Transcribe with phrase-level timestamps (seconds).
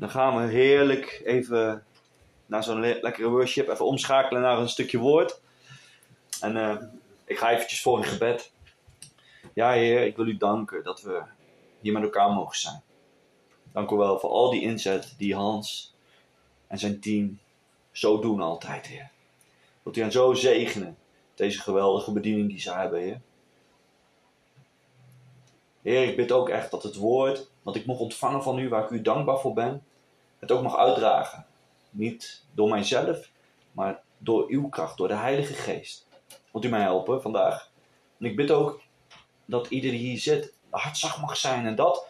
[0.00, 1.84] Dan gaan we heerlijk even
[2.46, 3.68] naar zo'n le- lekkere worship.
[3.68, 5.40] Even omschakelen naar een stukje woord.
[6.40, 6.76] En eh,
[7.24, 8.52] ik ga eventjes voor in gebed.
[9.52, 11.22] Ja, Heer, ik wil u danken dat we
[11.80, 12.82] hier met elkaar mogen zijn.
[13.72, 15.94] Dank u wel voor al die inzet die Hans
[16.66, 17.38] en zijn team
[17.92, 19.10] zo doen altijd, Heer.
[19.82, 20.96] Wilt u hen zo zegenen,
[21.34, 23.20] deze geweldige bediening die ze hebben, Heer.
[25.82, 28.84] Heer, ik bid ook echt dat het woord wat ik mocht ontvangen van u, waar
[28.84, 29.84] ik u dankbaar voor ben,
[30.40, 31.46] het ook mag uitdragen.
[31.90, 33.30] Niet door mijzelf,
[33.72, 36.06] maar door uw kracht, door de Heilige Geest.
[36.52, 37.70] Wilt u mij helpen vandaag?
[38.18, 38.80] En ik bid ook
[39.44, 42.06] dat ieder die hier zit hartzacht mag zijn en dat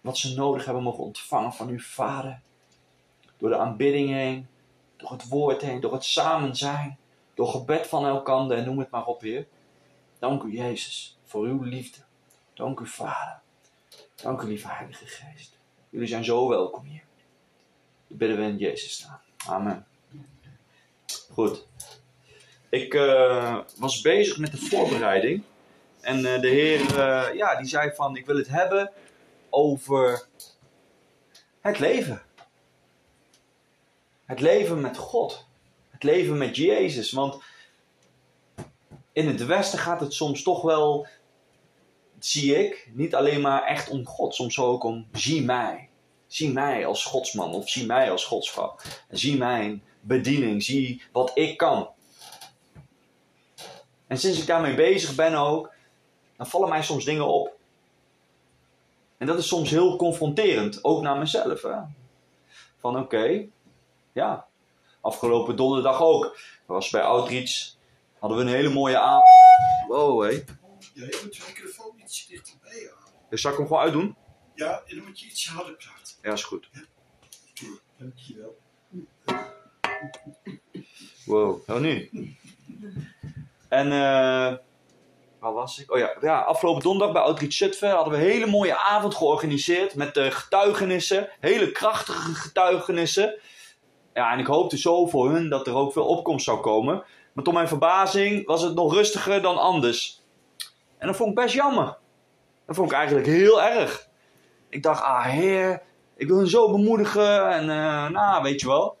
[0.00, 2.40] wat ze nodig hebben mogen ontvangen van uw Vader.
[3.36, 4.48] Door de aanbidding heen,
[4.96, 6.98] door het woord heen, door het samen zijn,
[7.34, 9.46] door gebed van elkander en noem het maar op, Heer.
[10.18, 11.98] Dank u, Jezus, voor uw liefde.
[12.54, 13.40] Dank u, Vader.
[14.14, 15.59] Dank u, lieve Heilige Geest.
[15.90, 17.02] Jullie zijn zo welkom hier.
[18.06, 19.20] Bidden we in Jezus' naam.
[19.46, 19.86] Amen.
[21.32, 21.66] Goed.
[22.68, 25.42] Ik eh, was bezig met de voorbereiding.
[26.00, 28.92] En eh, de Heer, eh, ja, die zei van, ik wil het hebben
[29.48, 30.26] over
[31.60, 32.22] het leven.
[34.24, 35.46] Het leven met God.
[35.90, 37.12] Het leven met Jezus.
[37.12, 37.42] Want
[39.12, 41.06] in het Westen gaat het soms toch wel,
[42.26, 44.34] zie ik, niet alleen maar echt om God.
[44.34, 45.88] Soms ook om zie mij.
[46.26, 48.76] Zie mij als godsman of zie mij als godsvrouw.
[49.10, 51.88] Zie mijn bediening, zie wat ik kan.
[54.06, 55.72] En sinds ik daarmee bezig ben ook,
[56.36, 57.52] dan vallen mij soms dingen op.
[59.18, 61.62] En dat is soms heel confronterend, ook naar mezelf.
[61.62, 61.76] Hè?
[62.78, 63.46] Van oké,
[64.12, 64.46] ja,
[65.00, 66.38] afgelopen donderdag ook.
[66.66, 67.74] Was bij Outreach,
[68.18, 69.26] hadden we een hele mooie avond.
[69.88, 70.32] Wow.
[70.92, 73.12] Ja, je moet je microfoon iets dichterbij halen.
[73.30, 74.16] Dus zal ik hem gewoon uitdoen?
[74.54, 76.14] Ja, en dan moet je iets harder praten.
[76.22, 76.70] Ja, is goed.
[77.96, 78.58] Dankjewel.
[81.24, 82.10] Wow, oh nu.
[83.68, 84.56] En, eh
[85.40, 85.92] waar was ik?
[85.92, 89.94] Oh ja, ja, afgelopen donderdag bij Outreach Zutphen hadden we een hele mooie avond georganiseerd
[89.94, 93.38] met de getuigenissen, hele krachtige getuigenissen.
[94.14, 97.04] Ja, en ik hoopte zo voor hun dat er ook veel opkomst zou komen.
[97.32, 100.19] Maar tot mijn verbazing was het nog rustiger dan anders.
[101.00, 101.96] En dat vond ik best jammer.
[102.66, 104.08] Dat vond ik eigenlijk heel erg.
[104.68, 105.82] Ik dacht, ah heer,
[106.16, 108.96] ik wil hen zo bemoedigen en eh, nou, weet je wel.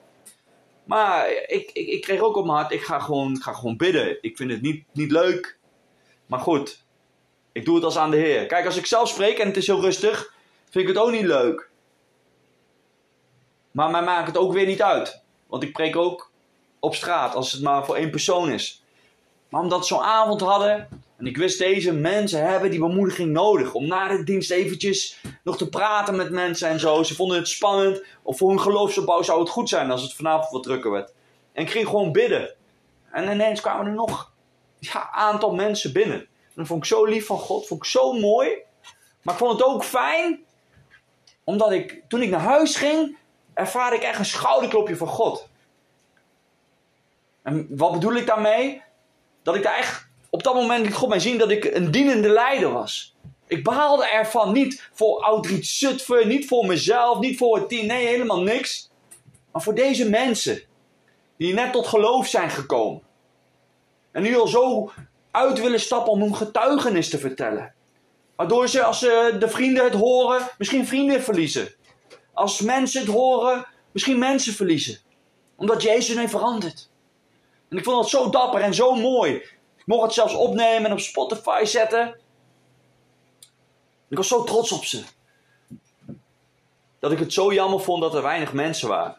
[0.84, 3.76] Maar ik, ik, ik kreeg ook op mijn hart, ik ga gewoon, ik ga gewoon
[3.76, 4.18] bidden.
[4.20, 5.58] Ik vind het niet, niet leuk.
[6.26, 6.84] Maar goed,
[7.52, 8.46] ik doe het als aan de Heer.
[8.46, 10.34] Kijk, als ik zelf spreek en het is heel rustig,
[10.70, 11.68] vind ik het ook niet leuk.
[13.70, 15.22] Maar mij maakt het ook weer niet uit.
[15.46, 16.30] Want ik preek ook
[16.78, 18.84] op straat, als het maar voor één persoon is.
[19.48, 20.88] Maar omdat we zo'n avond hadden,
[21.20, 23.74] en ik wist deze mensen hebben die bemoediging nodig.
[23.74, 27.02] Om na de dienst eventjes nog te praten met mensen en zo.
[27.02, 28.02] Ze vonden het spannend.
[28.22, 31.12] Of voor hun geloofsopbouw zou het goed zijn als het vanavond wat drukker werd.
[31.52, 32.54] En ik ging gewoon bidden.
[33.12, 34.32] En ineens kwamen er nog
[34.78, 36.18] ja, een aantal mensen binnen.
[36.20, 37.66] En dat vond ik zo lief van God.
[37.66, 38.50] Vond ik zo mooi.
[39.22, 40.44] Maar ik vond het ook fijn.
[41.44, 43.16] Omdat ik, toen ik naar huis ging,
[43.54, 45.48] ervaarde ik echt een schouderklopje van God.
[47.42, 48.82] En wat bedoel ik daarmee?
[49.42, 52.28] Dat ik daar echt op dat moment liet God mij zien dat ik een dienende
[52.28, 53.14] leider was.
[53.46, 57.86] Ik behaalde ervan niet voor Outreach Zutphen, niet voor mezelf, niet voor het team.
[57.86, 58.90] Nee, helemaal niks.
[59.52, 60.62] Maar voor deze mensen.
[61.36, 63.02] Die net tot geloof zijn gekomen.
[64.12, 64.92] En nu al zo
[65.30, 67.74] uit willen stappen om hun getuigenis te vertellen.
[68.36, 71.74] Waardoor ze, als ze de vrienden het horen, misschien vrienden verliezen.
[72.32, 74.98] Als mensen het horen, misschien mensen verliezen.
[75.56, 76.90] Omdat Jezus heeft veranderd.
[77.68, 79.42] En ik vond dat zo dapper en zo mooi.
[79.90, 82.16] Mocht het zelfs opnemen en op Spotify zetten.
[84.08, 85.02] Ik was zo trots op ze.
[86.98, 89.16] Dat ik het zo jammer vond dat er weinig mensen waren.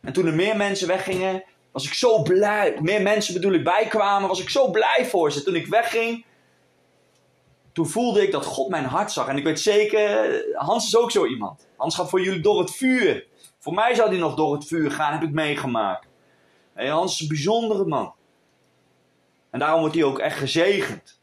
[0.00, 2.78] En toen er meer mensen weggingen, was ik zo blij.
[2.80, 5.42] Meer mensen bedoel ik bijkwamen, was ik zo blij voor ze.
[5.42, 6.24] Toen ik wegging,
[7.72, 9.28] toen voelde ik dat God mijn hart zag.
[9.28, 11.66] En ik weet zeker, Hans is ook zo iemand.
[11.76, 13.26] Hans gaat voor jullie door het vuur.
[13.58, 16.06] Voor mij zou hij nog door het vuur gaan, heb ik meegemaakt.
[16.72, 18.14] Hey, Hans is een bijzondere man.
[19.52, 21.20] En daarom wordt hij ook echt gezegend.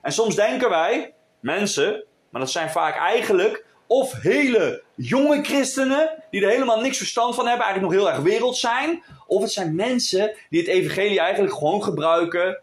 [0.00, 6.42] En soms denken wij, mensen, maar dat zijn vaak eigenlijk Of hele jonge christenen die
[6.42, 9.02] er helemaal niks verstand van hebben, eigenlijk nog heel erg wereld zijn.
[9.26, 12.60] Of het zijn mensen die het evangelie eigenlijk gewoon gebruiken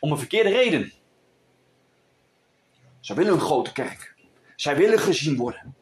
[0.00, 0.92] om een verkeerde reden.
[3.00, 4.14] Zij willen een grote kerk.
[4.56, 5.74] Zij willen gezien worden.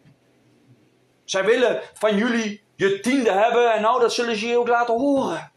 [1.25, 4.95] Zij willen van jullie je tiende hebben en nou dat zullen ze je ook laten
[4.95, 5.50] horen.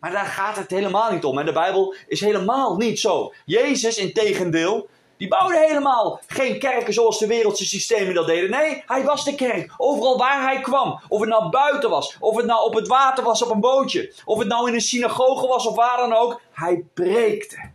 [0.00, 1.38] Maar daar gaat het helemaal niet om.
[1.38, 3.32] En de Bijbel is helemaal niet zo.
[3.44, 8.50] Jezus, in tegendeel, die bouwde helemaal geen kerken zoals de wereldse systemen dat deden.
[8.50, 9.74] Nee, hij was de kerk.
[9.76, 11.00] Overal waar hij kwam.
[11.08, 12.16] Of het nou buiten was.
[12.20, 14.12] Of het nou op het water was op een bootje.
[14.24, 16.40] Of het nou in een synagoge was of waar dan ook.
[16.52, 17.70] Hij preekte.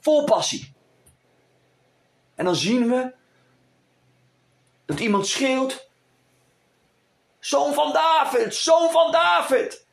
[0.00, 0.72] Vol passie.
[2.34, 3.12] En dan zien we
[4.86, 5.88] dat iemand schreeuwt.
[7.38, 9.86] Zoon van David, zoon van David.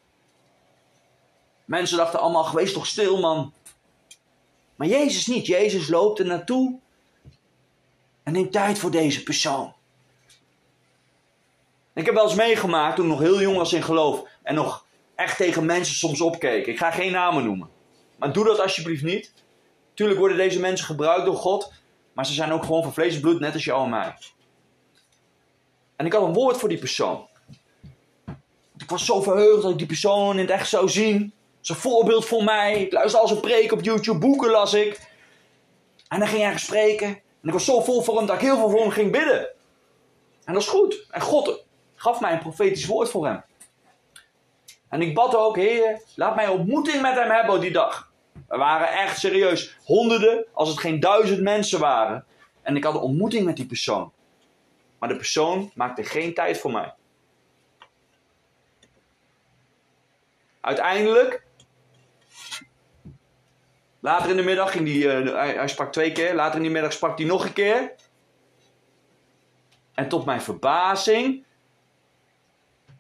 [1.66, 3.54] Mensen dachten allemaal, geweest toch stil man.
[4.76, 5.46] Maar Jezus niet.
[5.46, 6.80] Jezus loopt er naartoe
[8.24, 9.74] en neemt tijd voor deze persoon.
[11.94, 14.86] Ik heb wel eens meegemaakt toen ik nog heel jong was in geloof en nog
[15.16, 16.66] echt tegen mensen soms opkeek.
[16.66, 17.70] Ik ga geen namen noemen.
[18.16, 19.34] Maar doe dat alsjeblieft niet.
[19.94, 21.74] Tuurlijk worden deze mensen gebruikt door God,
[22.14, 24.18] maar ze zijn ook gewoon van vlees en bloed, net als jou en mij.
[25.96, 27.28] En ik had een woord voor die persoon.
[28.78, 31.34] Ik was zo verheugd dat ik die persoon in het echt zou zien
[31.66, 32.82] is een voorbeeld voor mij.
[32.82, 35.00] Ik luister al zijn preek op YouTube, boeken las ik.
[36.08, 37.08] En dan ging hij spreken.
[37.08, 39.48] En ik was zo vol voor hem dat ik heel veel voor hem ging bidden.
[40.44, 41.06] En dat is goed.
[41.10, 41.64] En God
[41.96, 43.44] gaf mij een profetisch woord voor hem.
[44.90, 48.12] En ik bad ook, Heer, laat mij ontmoeting met hem hebben die dag.
[48.48, 52.26] Er waren echt serieus honderden, als het geen duizend mensen waren.
[52.62, 54.12] En ik had een ontmoeting met die persoon.
[55.00, 56.94] Maar de persoon maakte geen tijd voor mij.
[60.62, 61.45] Uiteindelijk
[64.06, 66.34] Later in de middag ging die, uh, hij, sprak twee keer.
[66.36, 67.92] Later in de middag sprak hij nog een keer.
[69.94, 71.46] En tot mijn verbazing,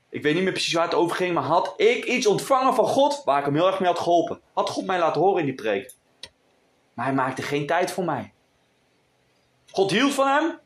[0.09, 2.85] ik weet niet meer precies waar het over ging, maar had ik iets ontvangen van
[2.85, 4.41] God waar ik hem heel erg mee had geholpen.
[4.53, 5.93] Had God mij laten horen in die preek.
[6.93, 8.33] Maar hij maakte geen tijd voor mij.
[9.71, 10.59] God hield van hem.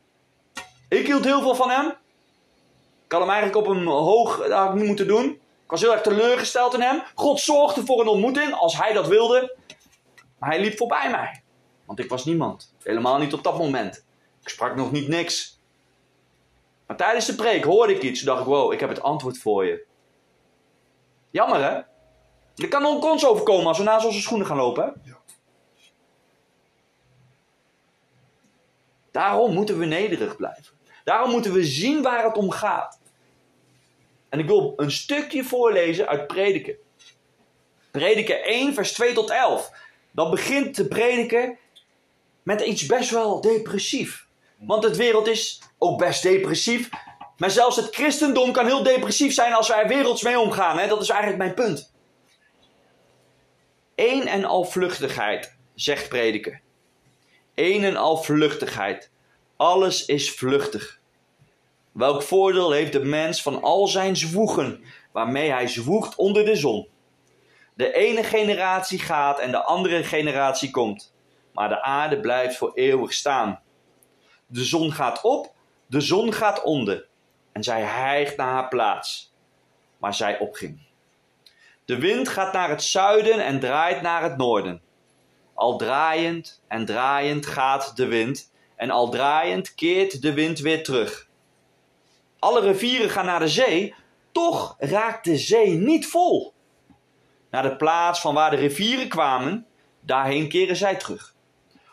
[0.88, 1.86] Ik hield heel veel van hem.
[3.04, 5.24] Ik had hem eigenlijk op een hoog, dat ik niet moeten doen.
[5.64, 7.02] Ik was heel erg teleurgesteld in hem.
[7.14, 9.58] God zorgde voor een ontmoeting als hij dat wilde.
[10.40, 11.42] Maar hij liep voorbij mij.
[11.84, 12.74] Want ik was niemand.
[12.82, 14.04] Helemaal niet op dat moment.
[14.42, 15.58] Ik sprak nog niet niks.
[16.86, 18.18] Maar tijdens de preek hoorde ik iets.
[18.18, 19.84] Toen dacht ik, wow, ik heb het antwoord voor je.
[21.30, 21.80] Jammer hè?
[22.62, 24.84] Er kan ook ons overkomen als we naast onze schoenen gaan lopen.
[24.84, 25.10] Hè?
[25.10, 25.18] Ja.
[29.10, 30.78] Daarom moeten we nederig blijven.
[31.04, 33.00] Daarom moeten we zien waar het om gaat.
[34.28, 36.76] En ik wil een stukje voorlezen uit Prediken.
[37.90, 39.70] Prediken 1, vers 2 tot 11
[40.20, 41.58] dan begint te prediken
[42.42, 44.26] met iets best wel depressief.
[44.58, 46.88] Want het wereld is ook best depressief.
[47.36, 50.78] Maar zelfs het christendom kan heel depressief zijn als wij er werelds mee omgaan.
[50.78, 50.88] Hè?
[50.88, 51.92] Dat is eigenlijk mijn punt.
[53.94, 56.60] Een en al vluchtigheid, zegt prediker.
[57.54, 59.10] Een en al vluchtigheid.
[59.56, 61.00] Alles is vluchtig.
[61.92, 66.88] Welk voordeel heeft de mens van al zijn zwoegen, waarmee hij zwoegt onder de zon?
[67.80, 71.14] De ene generatie gaat en de andere generatie komt.
[71.52, 73.60] Maar de aarde blijft voor eeuwig staan.
[74.46, 75.52] De zon gaat op,
[75.86, 77.06] de zon gaat onder.
[77.52, 79.32] En zij hijgt naar haar plaats,
[79.98, 80.80] waar zij opging.
[81.84, 84.82] De wind gaat naar het zuiden en draait naar het noorden.
[85.54, 91.28] Al draaiend en draaiend gaat de wind, en al draaiend keert de wind weer terug.
[92.38, 93.94] Alle rivieren gaan naar de zee,
[94.32, 96.54] toch raakt de zee niet vol
[97.50, 99.66] naar de plaats van waar de rivieren kwamen,
[100.00, 101.34] daarheen keren zij terug.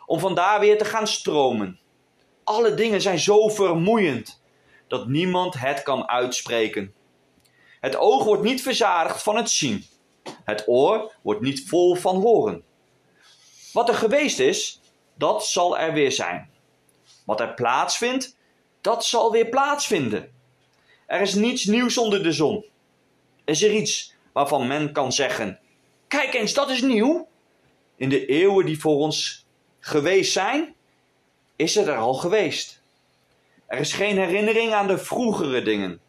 [0.05, 1.79] Om vandaar weer te gaan stromen.
[2.43, 4.41] Alle dingen zijn zo vermoeiend
[4.87, 6.93] dat niemand het kan uitspreken.
[7.79, 9.85] Het oog wordt niet verzadigd van het zien.
[10.43, 12.63] Het oor wordt niet vol van horen.
[13.73, 14.79] Wat er geweest is,
[15.15, 16.49] dat zal er weer zijn.
[17.25, 18.37] Wat er plaatsvindt,
[18.81, 20.31] dat zal weer plaatsvinden.
[21.05, 22.65] Er is niets nieuws onder de zon.
[23.45, 25.59] Is er iets waarvan men kan zeggen:
[26.07, 27.27] Kijk eens, dat is nieuw.
[27.95, 29.45] In de eeuwen die voor ons
[29.79, 30.75] geweest zijn,
[31.55, 32.81] is het er al geweest.
[33.67, 35.99] Er is geen herinnering aan de vroegere dingen,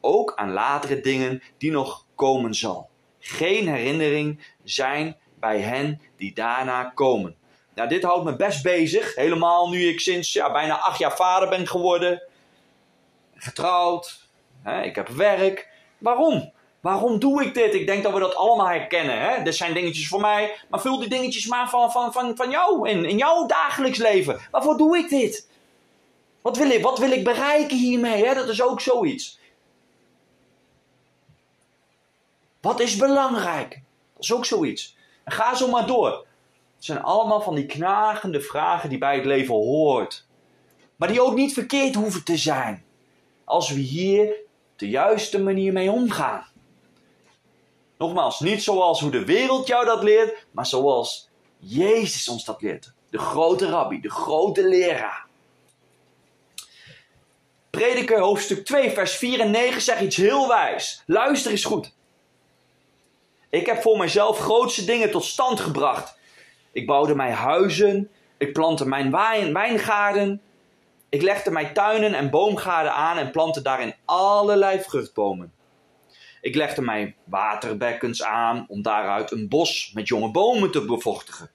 [0.00, 2.88] ook aan latere dingen die nog komen zal.
[3.18, 7.36] Geen herinnering zijn bij hen die daarna komen.
[7.74, 9.14] Nou, dit houdt me best bezig.
[9.14, 12.22] Helemaal nu ik sinds ja, bijna acht jaar vader ben geworden.
[13.34, 14.28] Getrouwd.
[14.62, 15.68] Hè, ik heb werk.
[15.98, 16.52] Waarom?
[16.82, 17.74] Waarom doe ik dit?
[17.74, 19.20] Ik denk dat we dat allemaal herkennen.
[19.20, 19.28] Hè?
[19.28, 22.88] Er zijn dingetjes voor mij, maar vul die dingetjes maar van, van, van, van jou
[22.88, 24.40] in, in jouw dagelijks leven.
[24.50, 25.48] Waarvoor doe ik dit?
[26.40, 28.24] Wat wil ik, wat wil ik bereiken hiermee?
[28.24, 28.34] Hè?
[28.34, 29.38] Dat is ook zoiets.
[32.60, 33.70] Wat is belangrijk?
[34.14, 34.96] Dat is ook zoiets.
[35.24, 36.10] Ga zo maar door.
[36.76, 40.26] Het zijn allemaal van die knagende vragen die bij het leven hoort.
[40.96, 42.84] Maar die ook niet verkeerd hoeven te zijn.
[43.44, 44.34] Als we hier
[44.76, 46.50] de juiste manier mee omgaan.
[48.02, 51.28] Nogmaals, niet zoals hoe de wereld jou dat leert, maar zoals
[51.58, 52.92] Jezus ons dat leert.
[53.10, 55.26] De grote rabbi, de grote leraar.
[57.70, 61.02] Prediker hoofdstuk 2, vers 4 en 9 zegt iets heel wijs.
[61.06, 61.94] Luister eens goed.
[63.50, 66.18] Ik heb voor mijzelf grootste dingen tot stand gebracht.
[66.72, 70.42] Ik bouwde mijn huizen, ik plantte mijn wijn, wijngaarden,
[71.08, 75.52] ik legde mijn tuinen en boomgaarden aan en plantte daarin allerlei vruchtbomen.
[76.42, 81.50] Ik legde mijn waterbekkens aan om daaruit een bos met jonge bomen te bevochtigen.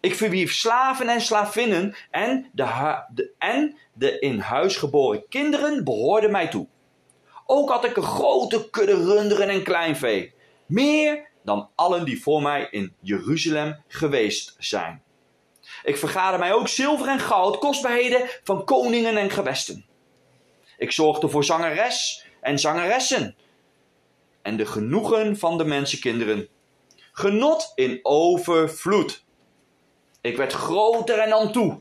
[0.00, 6.30] Ik verwierf slaven en slavinnen en de, de, en de in huis geboren kinderen behoorden
[6.30, 6.66] mij toe.
[7.46, 10.34] Ook had ik een grote kudde runderen en kleinvee,
[10.66, 15.02] meer dan allen die voor mij in Jeruzalem geweest zijn.
[15.82, 19.86] Ik vergaarde mij ook zilver en goud, kostbaarheden van koningen en gewesten.
[20.76, 23.36] Ik zorgde voor zangeres en zangeressen
[24.48, 26.48] en de genoegen van de mensenkinderen.
[27.12, 29.24] Genot in overvloed.
[30.20, 31.80] Ik werd groter en dan toe.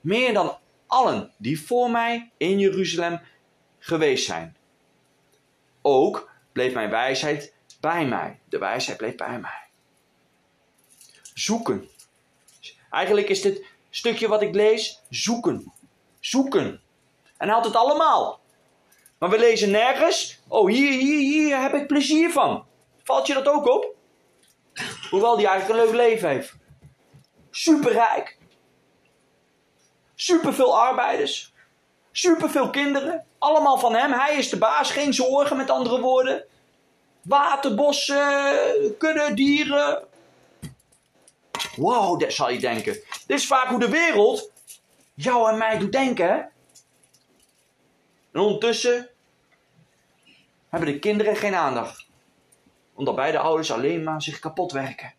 [0.00, 3.20] Meer dan allen die voor mij in Jeruzalem
[3.78, 4.56] geweest zijn.
[5.80, 8.40] Ook bleef mijn wijsheid bij mij.
[8.48, 9.66] De wijsheid bleef bij mij.
[11.34, 11.88] Zoeken.
[12.90, 15.72] Eigenlijk is dit stukje wat ik lees zoeken.
[16.20, 16.80] Zoeken.
[17.36, 18.40] En hij had het allemaal.
[19.22, 22.66] Maar we lezen nergens, oh hier, hier, hier heb ik plezier van.
[23.02, 23.94] Valt je dat ook op?
[25.10, 26.54] Hoewel die eigenlijk een leuk leven heeft.
[27.50, 28.36] Superrijk.
[30.14, 31.52] Superveel arbeiders.
[32.12, 33.26] Superveel kinderen.
[33.38, 34.12] Allemaal van hem.
[34.12, 34.90] Hij is de baas.
[34.90, 36.44] Geen zorgen met andere woorden.
[37.22, 40.04] Waterbossen, kudde, dieren.
[41.76, 42.92] Wow, dat zal je denken.
[43.26, 44.50] Dit is vaak hoe de wereld
[45.14, 46.26] jou en mij doet denken.
[46.26, 46.40] Hè?
[48.32, 49.10] En ondertussen
[50.72, 52.06] hebben de kinderen geen aandacht.
[52.94, 55.14] Omdat beide ouders alleen maar zich kapot werken.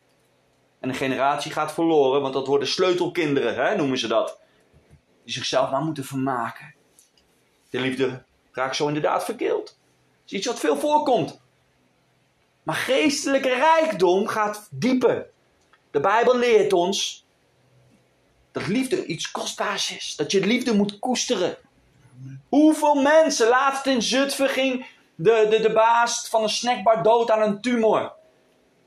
[0.79, 4.39] En een generatie gaat verloren, want dat worden sleutelkinderen, hè, noemen ze dat.
[5.23, 6.73] Die zichzelf maar moeten vermaken.
[7.69, 9.65] De liefde raakt zo inderdaad verkeeld.
[9.65, 11.41] Dat is iets wat veel voorkomt.
[12.63, 15.29] Maar geestelijke rijkdom gaat dieper.
[15.91, 17.25] De Bijbel leert ons
[18.51, 20.15] dat liefde iets kostbaars is.
[20.15, 21.57] Dat je liefde moet koesteren.
[22.49, 27.41] Hoeveel mensen, laatst in Zutphen ging de, de, de baas van een snackbar dood aan
[27.41, 28.13] een tumor.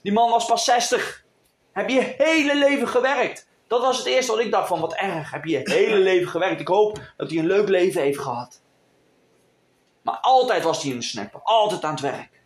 [0.03, 1.25] Die man was pas 60.
[1.73, 3.49] Heb je hele leven gewerkt.
[3.67, 5.31] Dat was het eerste wat ik dacht van wat erg.
[5.31, 6.61] Heb je je hele leven gewerkt.
[6.61, 8.61] Ik hoop dat hij een leuk leven heeft gehad.
[10.03, 11.41] Maar altijd was hij in een snackbar.
[11.43, 12.43] Altijd aan het werk.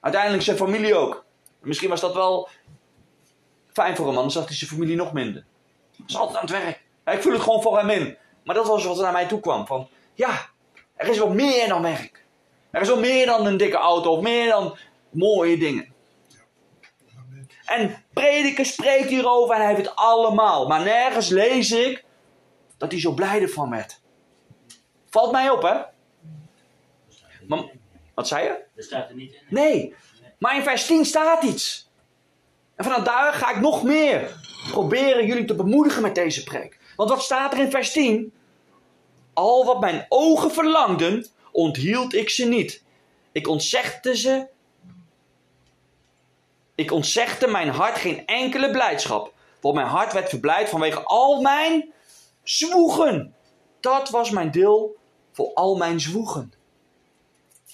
[0.00, 1.24] Uiteindelijk zijn familie ook.
[1.60, 2.48] Misschien was dat wel
[3.72, 5.44] fijn voor hem, anders zag hij zijn familie nog minder.
[5.96, 6.82] Hij was altijd aan het werk.
[7.16, 8.16] ik voel het gewoon voor hem in.
[8.44, 9.66] Maar dat was wat naar mij toe kwam.
[9.66, 10.48] Van, ja,
[10.96, 12.24] er is wel meer dan werk.
[12.70, 14.76] Er is wel meer dan een dikke auto of meer dan
[15.10, 15.94] mooie dingen.
[17.64, 20.66] En prediker spreekt hierover en hij heeft het allemaal.
[20.66, 22.04] Maar nergens lees ik
[22.76, 24.00] dat hij zo blij ervan werd.
[25.10, 25.74] Valt mij op, hè?
[27.48, 27.64] Maar,
[28.14, 28.64] wat zei je?
[28.74, 29.40] Dat staat er niet in.
[29.48, 29.94] Nee,
[30.38, 31.90] maar in vers 10 staat iets.
[32.74, 34.34] En vanaf daar ga ik nog meer
[34.70, 36.78] proberen jullie te bemoedigen met deze preek.
[36.96, 38.32] Want wat staat er in vers 10?
[39.36, 42.82] Al wat mijn ogen verlangden, onthield ik ze niet.
[43.32, 44.46] Ik ontzegde ze.
[46.74, 49.32] Ik ontzegde mijn hart geen enkele blijdschap.
[49.60, 51.92] Want mijn hart werd verblijd vanwege al mijn
[52.42, 53.34] zwoegen.
[53.80, 54.96] Dat was mijn deel
[55.32, 56.52] voor al mijn zwoegen.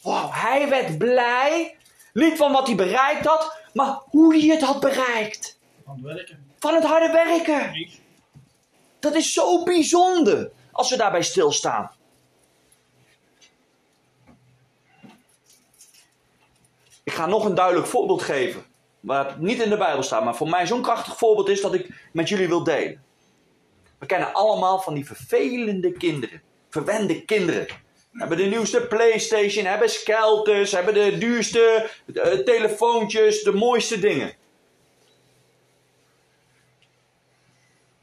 [0.02, 1.76] Wauw, hij werd blij.
[2.12, 5.58] Niet van wat hij bereikt had, maar hoe hij het had bereikt.
[5.86, 6.46] Aan het werken.
[6.58, 7.88] Van het harde werken.
[8.98, 11.90] Dat is zo bijzonder als we daarbij stilstaan.
[17.04, 18.64] Ik ga nog een duidelijk voorbeeld geven.
[19.06, 22.08] Het niet in de Bijbel staat, maar voor mij zo'n krachtig voorbeeld is dat ik
[22.12, 23.02] met jullie wil delen.
[23.98, 26.42] We kennen allemaal van die vervelende kinderen.
[26.68, 27.66] Verwende kinderen.
[28.12, 34.34] Hebben de nieuwste Playstation, hebben skelters, hebben de duurste eh, telefoontjes, de mooiste dingen.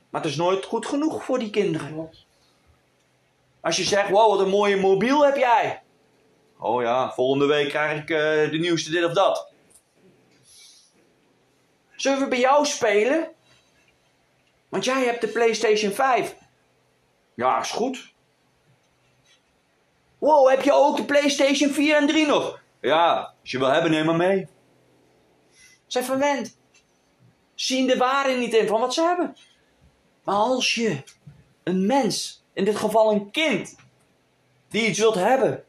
[0.09, 2.09] Maar het is nooit goed genoeg voor die kinderen.
[3.61, 5.81] Als je zegt, wow, wat een mooie mobiel heb jij.
[6.57, 9.47] Oh ja, volgende week krijg ik uh, de nieuwste dit of dat.
[11.95, 13.31] Zullen we bij jou spelen?
[14.69, 16.35] Want jij hebt de PlayStation 5.
[17.33, 18.13] Ja, is goed.
[20.17, 22.61] Wow, heb je ook de PlayStation 4 en 3 nog?
[22.81, 24.47] Ja, als je wil hebben, neem maar mee.
[25.87, 26.57] Zijn verwend.
[27.55, 29.35] Zien de waarde niet in van wat ze hebben.
[30.23, 31.03] Maar als je
[31.63, 33.75] een mens, in dit geval een kind,
[34.67, 35.63] die iets wilt hebben,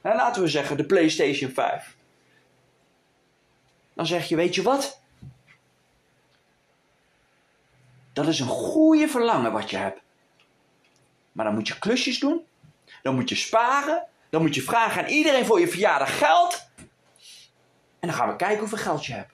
[0.00, 1.96] en laten we zeggen de PlayStation 5,
[3.92, 5.00] dan zeg je: Weet je wat?
[8.12, 10.00] Dat is een goede verlangen wat je hebt.
[11.32, 12.46] Maar dan moet je klusjes doen.
[13.02, 14.06] Dan moet je sparen.
[14.30, 16.68] Dan moet je vragen aan iedereen voor je verjaardag geld.
[18.00, 19.32] En dan gaan we kijken hoeveel geld je hebt.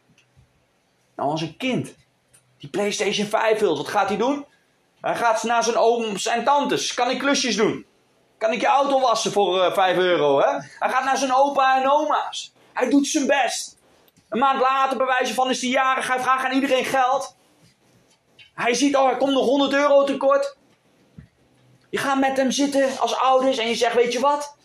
[1.16, 1.94] Nou, als een kind
[2.58, 4.46] die PlayStation 5 wil, wat gaat hij doen?
[5.00, 6.94] Hij gaat naar zijn ooms en tantes.
[6.94, 7.86] Kan ik klusjes doen?
[8.38, 10.40] Kan ik je auto wassen voor uh, 5 euro?
[10.40, 10.50] Hè?
[10.78, 12.52] Hij gaat naar zijn opa en oma's.
[12.72, 13.76] Hij doet zijn best.
[14.28, 16.08] Een maand later, bij wijze van, is hij jarig.
[16.08, 17.36] Hij vraagt aan iedereen geld.
[18.54, 20.56] Hij ziet, oh, er komt nog 100 euro tekort.
[21.90, 24.56] Je gaat met hem zitten als ouders en je zegt, weet je wat?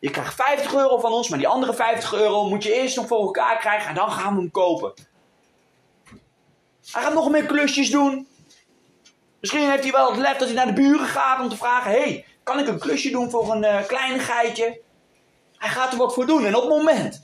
[0.00, 3.06] Je krijgt 50 euro van ons, maar die andere 50 euro moet je eerst nog
[3.06, 4.92] voor elkaar krijgen en dan gaan we hem kopen.
[6.90, 8.28] Hij gaat nog meer klusjes doen.
[9.40, 11.90] Misschien heeft hij wel het lef dat hij naar de buren gaat om te vragen:
[11.90, 14.80] hey, kan ik een klusje doen voor een uh, kleinigheidje?
[15.56, 16.44] Hij gaat er wat voor doen.
[16.44, 17.22] En op het moment,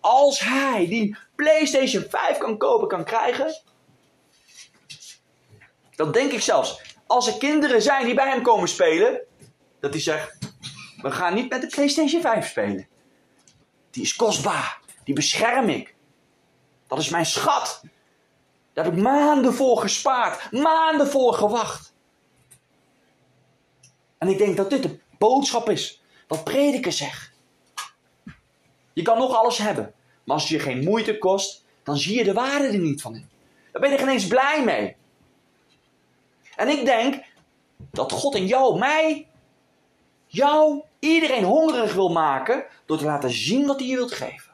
[0.00, 3.60] als hij die PlayStation 5 kan kopen, kan krijgen,
[5.96, 9.20] dan denk ik zelfs, als er kinderen zijn die bij hem komen spelen,
[9.80, 10.38] dat hij zegt:
[11.02, 12.88] We gaan niet met de PlayStation 5 spelen.
[13.90, 14.80] Die is kostbaar.
[15.04, 15.94] Die bescherm ik.
[16.86, 17.82] Dat is mijn schat.
[18.78, 21.92] Daar heb ik maanden voor gespaard, maanden voor gewacht.
[24.18, 27.32] En ik denk dat dit de boodschap is, wat prediker zegt.
[28.92, 29.94] Je kan nog alles hebben,
[30.24, 33.14] maar als het je geen moeite kost, dan zie je de waarde er niet van
[33.14, 33.28] in.
[33.72, 34.96] Dan ben je er geen eens blij mee.
[36.56, 37.24] En ik denk
[37.90, 39.28] dat God in jou, mij,
[40.26, 44.52] jou, iedereen hongerig wil maken door te laten zien wat hij je wilt geven.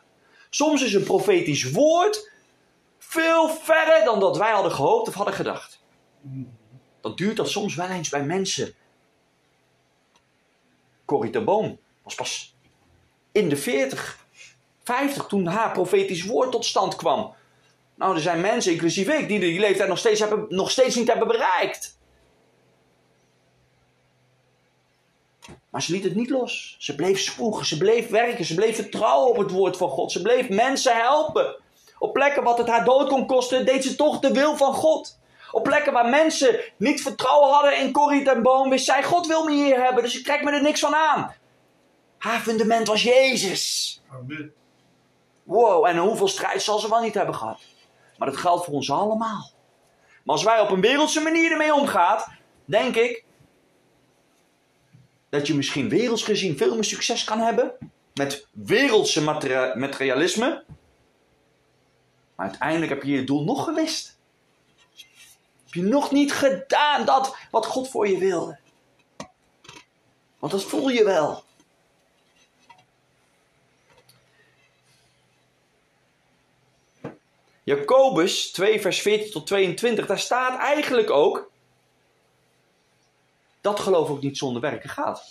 [0.51, 2.33] Soms is een profetisch woord
[3.15, 5.83] veel verder dan dat wij hadden gehoopt of hadden gedacht.
[7.01, 8.75] Dan duurt dat soms wel eens bij mensen.
[11.05, 12.55] Corrie de Boom was pas
[13.33, 14.27] in de 40,
[14.83, 17.35] 50 toen haar profetisch woord tot stand kwam.
[17.95, 21.09] Nou, er zijn mensen, inclusief ik, die die leeftijd nog steeds, hebben, nog steeds niet
[21.09, 21.99] hebben bereikt.
[25.71, 26.77] Maar ze liet het niet los.
[26.79, 30.13] Ze bleef spoegen, ze bleef werken, ze bleef vertrouwen op het woord van God.
[30.13, 31.63] Ze bleef mensen helpen.
[32.05, 35.19] Op plekken wat het haar dood kon kosten, deed ze toch de wil van God.
[35.51, 39.45] Op plekken waar mensen niet vertrouwen hadden in Corrie ten Boom, wist zij: God wil
[39.45, 41.35] me hier hebben, dus ik trek me er niks van aan.
[42.19, 44.03] Haar fundament was Jezus.
[44.13, 44.53] Amen.
[45.43, 47.61] Wow, en hoeveel strijd zal ze wel niet hebben gehad.
[48.19, 49.51] Maar dat geldt voor ons allemaal.
[50.25, 52.23] Maar als wij op een wereldse manier ermee omgaan,
[52.65, 53.25] denk ik
[55.29, 57.73] dat je misschien werelds gezien veel meer succes kan hebben
[58.15, 59.23] met wereldse
[59.75, 60.65] materialisme
[62.35, 64.19] maar uiteindelijk heb je je doel nog gemist.
[65.65, 68.59] Heb je nog niet gedaan dat wat God voor je wilde.
[70.39, 71.45] Want dat voel je wel.
[77.63, 81.51] Jacobus 2, vers 14 tot 22, daar staat eigenlijk ook
[83.61, 85.25] dat geloof ook niet zonder werken gaat.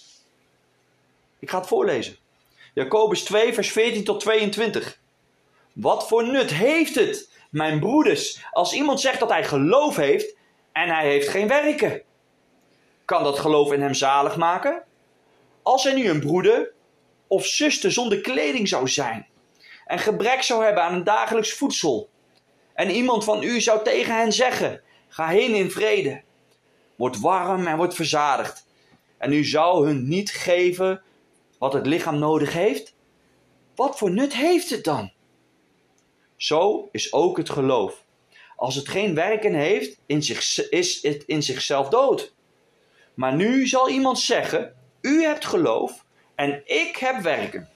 [1.40, 2.18] Ik ga het voorlezen.
[2.74, 5.00] Jacobus 2, vers 14 tot 22.
[5.74, 10.36] Wat voor nut heeft het, mijn broeders, als iemand zegt dat hij geloof heeft
[10.72, 12.02] en hij heeft geen werken?
[13.06, 14.84] Kan dat geloof in hem zalig maken?
[15.62, 16.72] Als er nu een broeder
[17.28, 19.28] of zuster zonder kleding zou zijn
[19.86, 22.10] en gebrek zou hebben aan een dagelijks voedsel,
[22.74, 26.22] en iemand van u zou tegen hen zeggen: Ga heen in vrede,
[26.96, 28.66] word warm en word verzadigd,
[29.18, 31.02] en u zou hun niet geven
[31.58, 32.94] wat het lichaam nodig heeft?
[33.76, 35.13] Wat voor nut heeft het dan?
[36.44, 38.04] Zo is ook het geloof.
[38.56, 42.34] Als het geen werken heeft, in zich, is het in zichzelf dood.
[43.14, 47.70] Maar nu zal iemand zeggen: U hebt geloof en ik heb werken.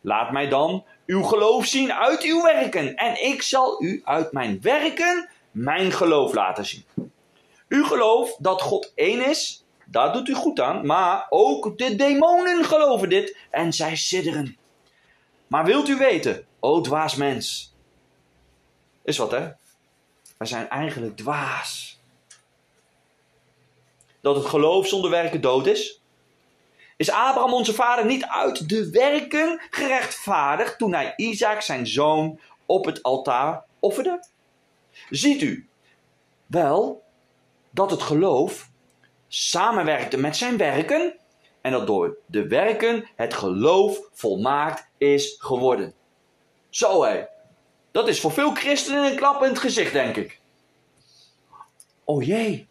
[0.00, 4.60] Laat mij dan uw geloof zien uit uw werken, en ik zal u uit mijn
[4.60, 6.84] werken mijn geloof laten zien.
[7.68, 12.64] U gelooft dat God één is, daar doet u goed aan, maar ook de demonen
[12.64, 14.56] geloven dit en zij sidderen.
[15.46, 17.71] Maar wilt u weten, o dwaas mens,
[19.04, 19.50] is wat, hè?
[20.36, 22.00] Wij zijn eigenlijk dwaas.
[24.20, 26.00] Dat het geloof zonder werken dood is.
[26.96, 32.84] Is Abraham onze vader niet uit de werken gerechtvaardigd toen hij Isaac zijn zoon op
[32.84, 34.24] het altaar offerde?
[35.10, 35.68] Ziet u
[36.46, 37.02] wel
[37.70, 38.70] dat het geloof
[39.28, 41.16] samenwerkte met zijn werken
[41.60, 45.94] en dat door de werken het geloof volmaakt is geworden.
[46.70, 47.24] Zo hé.
[47.92, 50.40] Dat is voor veel christenen een klap in het gezicht, denk ik.
[52.04, 52.68] Oh jee.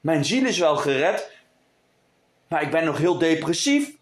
[0.00, 1.30] Mijn ziel is wel gered,
[2.48, 3.96] maar ik ben nog heel depressief.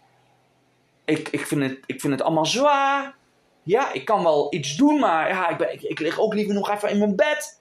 [1.04, 3.16] Ik, ik, vind, het, ik vind het allemaal zwaar.
[3.62, 6.54] Ja, ik kan wel iets doen, maar ja, ik, ben, ik, ik lig ook liever
[6.54, 7.61] nog even in mijn bed.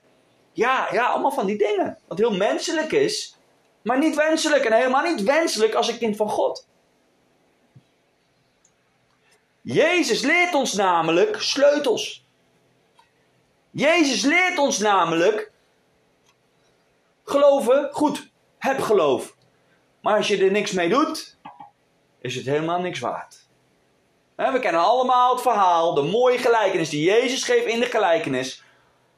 [0.51, 1.97] Ja, ja, allemaal van die dingen.
[2.07, 3.35] Wat heel menselijk is,
[3.81, 4.65] maar niet wenselijk.
[4.65, 6.67] En helemaal niet wenselijk als een kind van God.
[9.61, 12.24] Jezus leert ons namelijk sleutels.
[13.75, 15.51] Jezus leert ons namelijk
[17.23, 19.35] geloven, goed, heb geloof.
[20.01, 21.37] Maar als je er niks mee doet,
[22.21, 23.47] is het helemaal niks waard.
[24.35, 28.63] We kennen allemaal het verhaal, de mooie gelijkenis die Jezus geeft in de gelijkenis.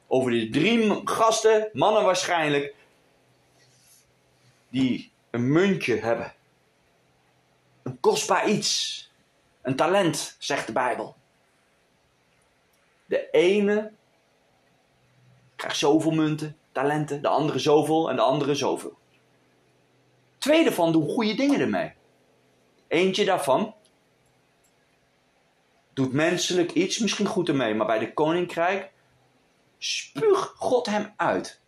[0.08, 2.76] Over die drie gasten, mannen waarschijnlijk,
[4.70, 6.34] die een muntje hebben.
[7.84, 9.02] Een kostbaar iets.
[9.62, 11.16] Een talent, zegt de Bijbel.
[13.06, 13.96] De ene
[15.58, 18.98] krijgt zoveel munten, talenten, de andere zoveel en de andere zoveel.
[20.38, 21.94] Twee daarvan doen goede dingen ermee.
[22.88, 23.76] Eentje daarvan
[25.94, 28.92] doet menselijk iets misschien goed ermee, maar bij de koninkrijk
[29.78, 31.60] spuug God hem uit.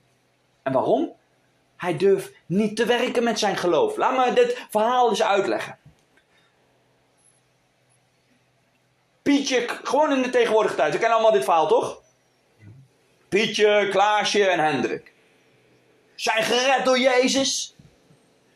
[0.63, 1.13] En waarom?
[1.77, 3.97] Hij durft niet te werken met zijn geloof.
[3.97, 5.77] Laat me dit verhaal eens uitleggen.
[9.21, 10.91] Pietje, gewoon in de tegenwoordige tijd.
[10.91, 12.01] We kennen allemaal dit verhaal, toch?
[13.29, 15.13] Pietje, Klaasje en Hendrik.
[16.15, 17.75] Zijn gered door Jezus.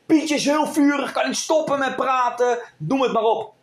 [0.06, 2.60] Pietje is heel vurig, kan niet stoppen met praten.
[2.78, 3.54] Noem het maar op.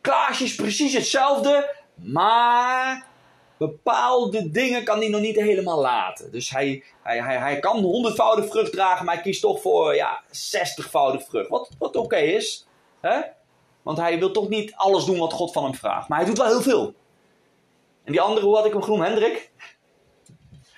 [0.00, 3.06] Klaasje is precies hetzelfde, maar
[3.58, 6.32] bepaalde dingen kan hij nog niet helemaal laten.
[6.32, 10.22] Dus hij, hij, hij, hij kan honderdvoudig vrucht dragen, maar hij kiest toch voor ja,
[10.30, 11.48] zestigvoudig vrucht.
[11.48, 12.66] Wat, wat oké is.
[13.00, 13.20] Hè?
[13.82, 16.08] Want hij wil toch niet alles doen wat God van hem vraagt.
[16.08, 16.94] Maar hij doet wel heel veel.
[18.04, 19.02] En die andere, hoe had ik hem genoemd?
[19.02, 19.50] Hendrik?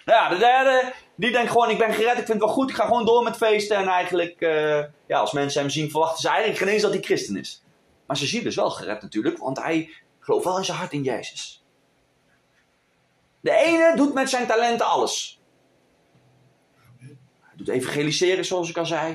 [0.04, 2.70] Nou ja, de derde, die denkt gewoon, ik ben gered, ik vind het wel goed,
[2.70, 3.76] ik ga gewoon door met feesten.
[3.76, 7.02] En eigenlijk, uh, ja, als mensen hem zien, verwachten ze eigenlijk geen eens dat hij
[7.02, 7.62] christen is.
[8.06, 9.90] Maar ze zien dus wel gered natuurlijk, want hij
[10.20, 11.64] gelooft wel in zijn hart in Jezus.
[13.40, 15.40] De ene doet met zijn talenten alles.
[17.40, 19.06] Hij doet evangeliseren, zoals ik al zei.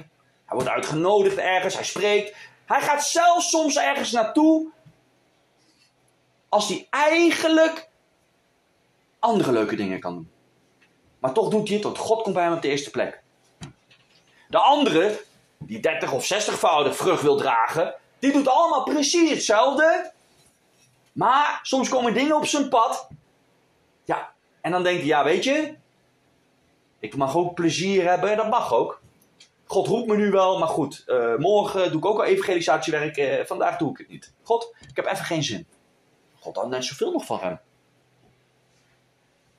[0.45, 2.35] Hij wordt uitgenodigd ergens, hij spreekt.
[2.65, 4.71] Hij gaat zelfs soms ergens naartoe
[6.49, 7.89] als hij eigenlijk
[9.19, 10.31] andere leuke dingen kan doen.
[11.19, 13.21] Maar toch doet hij het, want God komt bij hem op de eerste plek.
[14.49, 15.21] De andere,
[15.57, 20.11] die 30 of 60voudig vrucht wil dragen, die doet allemaal precies hetzelfde.
[21.11, 23.07] Maar soms komen dingen op zijn pad.
[24.03, 25.75] Ja, en dan denkt hij, ja weet je,
[26.99, 29.01] ik mag ook plezier hebben, dat mag ook.
[29.65, 33.45] God roept me nu wel, maar goed, uh, morgen doe ik ook al evangelisatiewerk, uh,
[33.45, 34.33] vandaag doe ik het niet.
[34.43, 35.67] God, ik heb even geen zin.
[36.39, 37.59] God had net zoveel nog van hem.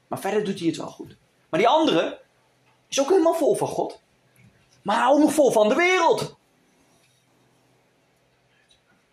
[0.07, 1.17] Maar verder doet hij het wel goed.
[1.51, 2.21] Maar die andere
[2.89, 4.01] is ook helemaal vol van God.
[4.83, 6.39] Maar ook nog vol van de wereld.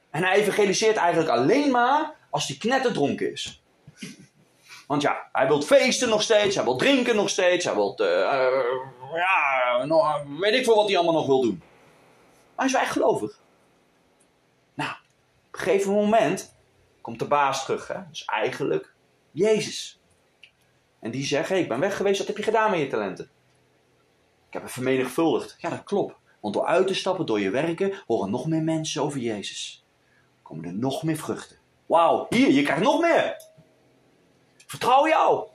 [0.09, 3.61] En hij evangeliseert eigenlijk alleen maar als hij knetterdronken is.
[4.87, 8.07] Want ja, hij wil feesten nog steeds, hij wil drinken nog steeds, hij wil, uh,
[9.13, 11.57] ja, weet ik veel wat hij allemaal nog wil doen.
[11.59, 13.39] Maar hij is wel echt gelovig.
[14.73, 16.55] Nou, op een gegeven moment
[17.01, 17.99] komt de baas terug, hè?
[18.09, 18.93] dus eigenlijk
[19.31, 19.99] Jezus.
[20.99, 23.29] En die zegt, hey, ik ben weg geweest, wat heb je gedaan met je talenten?
[24.47, 25.55] Ik heb het vermenigvuldigd.
[25.57, 26.15] Ja, dat klopt.
[26.39, 29.85] Want door uit te stappen, door je werken, horen nog meer mensen over Jezus
[30.47, 31.57] komen er nog meer vruchten.
[31.85, 33.41] Wauw, hier, je krijgt nog meer.
[34.65, 35.47] Vertrouw jou.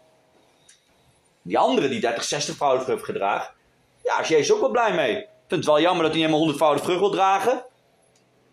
[1.43, 3.55] Die andere die 30, 60 voudig heeft gedragen.
[4.03, 5.17] Ja, is Jezus ook wel blij mee.
[5.17, 7.65] Ik vind het wel jammer dat hij helemaal 100 voudig vrucht wil dragen.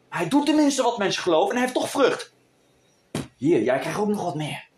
[0.10, 2.34] hij doet tenminste wat mensen geloven en hij heeft toch vrucht.
[3.38, 4.69] Hier, jij krijgt ook nog wat meer.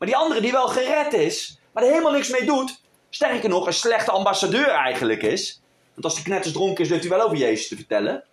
[0.00, 2.80] Maar die andere die wel gered is, maar er helemaal niks mee doet.
[3.10, 5.60] Sterker nog, een slechte ambassadeur eigenlijk is.
[5.92, 8.24] Want als die knetters dronken is, durft hij wel over Jezus te vertellen.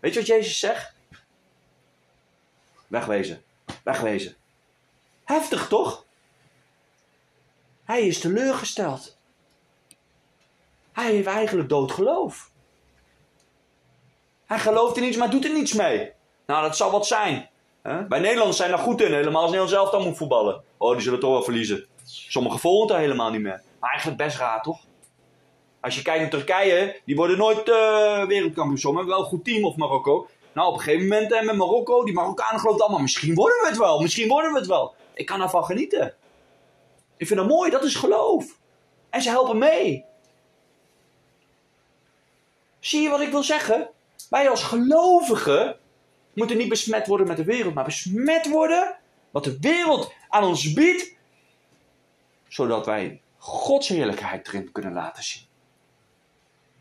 [0.00, 0.92] Weet je wat Jezus zegt?
[2.86, 3.42] Wegwezen.
[3.84, 4.36] Wegwezen.
[5.24, 6.04] Heftig toch?
[7.84, 9.16] Hij is teleurgesteld.
[10.92, 12.50] Hij heeft eigenlijk dood geloof.
[14.46, 16.12] Hij gelooft in iets, maar doet er niets mee.
[16.46, 17.50] Nou, dat zal wat zijn.
[18.08, 20.62] Bij Nederlanders zijn daar goed in, helemaal als Nederland zelf dan moet voetballen.
[20.76, 21.86] Oh, die zullen toch wel verliezen.
[22.04, 23.62] Sommige volgen daar helemaal niet meer.
[23.80, 24.80] Maar eigenlijk best raar, toch?
[25.80, 28.78] Als je kijkt naar Turkije, die worden nooit uh, wereldkampioen.
[28.78, 30.28] Sommigen hebben wel een goed team, of Marokko.
[30.52, 33.68] Nou, op een gegeven moment en met Marokko, die Marokkanen geloven allemaal, misschien worden we
[33.68, 34.94] het wel, misschien worden we het wel.
[35.14, 36.14] Ik kan ervan genieten.
[37.16, 38.58] Ik vind dat mooi, dat is geloof.
[39.10, 40.04] En ze helpen mee.
[42.80, 43.90] Zie je wat ik wil zeggen?
[44.30, 45.76] Wij als gelovigen
[46.38, 48.96] moeten niet besmet worden met de wereld, maar besmet worden
[49.30, 51.12] wat de wereld aan ons biedt,
[52.48, 55.42] zodat wij Gods heerlijkheid erin kunnen laten zien.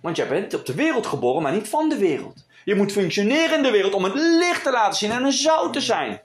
[0.01, 2.45] Want jij bent op de wereld geboren, maar niet van de wereld.
[2.65, 5.73] Je moet functioneren in de wereld om het licht te laten zien en een zout
[5.73, 6.21] te zijn.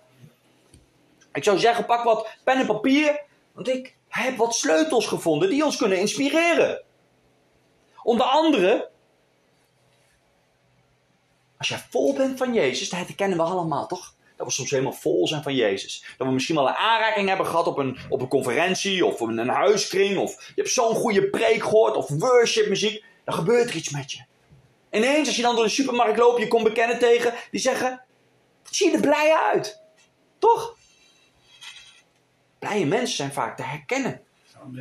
[1.33, 3.21] Ik zou zeggen, pak wat pen en papier,
[3.53, 6.83] want ik heb wat sleutels gevonden die ons kunnen inspireren.
[8.03, 8.91] Onder andere,
[11.63, 14.15] als jij vol bent van Jezus, dat kennen we allemaal toch?
[14.37, 16.05] Dat we soms helemaal vol zijn van Jezus.
[16.19, 19.39] Dat we misschien wel een aanraking hebben gehad op een, op een conferentie of in
[19.39, 20.19] een huiskring.
[20.19, 23.05] Of je hebt zo'n goede preek gehoord of worship muziek.
[23.25, 24.25] Dan gebeurt er iets met je.
[24.91, 28.05] Ineens, als je dan door de supermarkt loopt, je komt bekennen tegen, die zeggen:
[28.63, 29.83] Wat zie je er blij uit?
[30.39, 30.77] Toch?
[32.59, 34.21] Blije mensen zijn vaak te herkennen.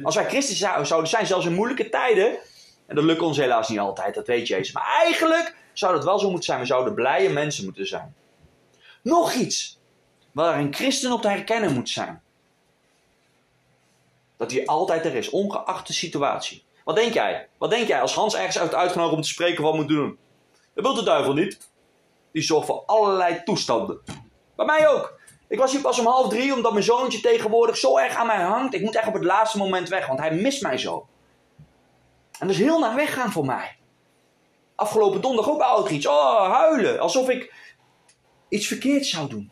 [0.03, 2.37] Als wij christen zou- zouden zijn, zelfs in moeilijke tijden,
[2.87, 4.73] en dat lukt ons helaas niet altijd, dat weet Jezus.
[4.73, 6.60] Maar eigenlijk zou dat wel zo moeten zijn.
[6.60, 8.15] We zouden blije mensen moeten zijn.
[9.01, 9.79] Nog iets
[10.31, 12.21] waar een christen op te herkennen moet zijn.
[14.38, 16.63] Dat hij altijd er is, ongeacht de situatie.
[16.84, 17.47] Wat denk jij?
[17.57, 20.17] Wat denk jij als Hans ergens uit uitgenodigd om te spreken wat moet doen?
[20.73, 21.69] Dat wil de duivel niet.
[22.31, 24.01] Die zorgt voor allerlei toestanden.
[24.55, 25.19] Bij mij ook.
[25.47, 28.41] Ik was hier pas om half drie, omdat mijn zoontje tegenwoordig zo erg aan mij
[28.41, 28.73] hangt.
[28.73, 31.07] Ik moet echt op het laatste moment weg, want hij mist mij zo.
[32.39, 33.77] En dat is heel naar weggaan voor mij.
[34.81, 36.05] Afgelopen donderdag ook bij Outreach.
[36.05, 36.99] Oh, huilen.
[36.99, 37.53] Alsof ik
[38.49, 39.51] iets verkeerds zou doen.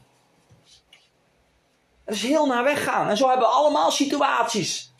[2.05, 3.09] Dat is heel naar weggaan.
[3.09, 4.93] En zo hebben we allemaal situaties.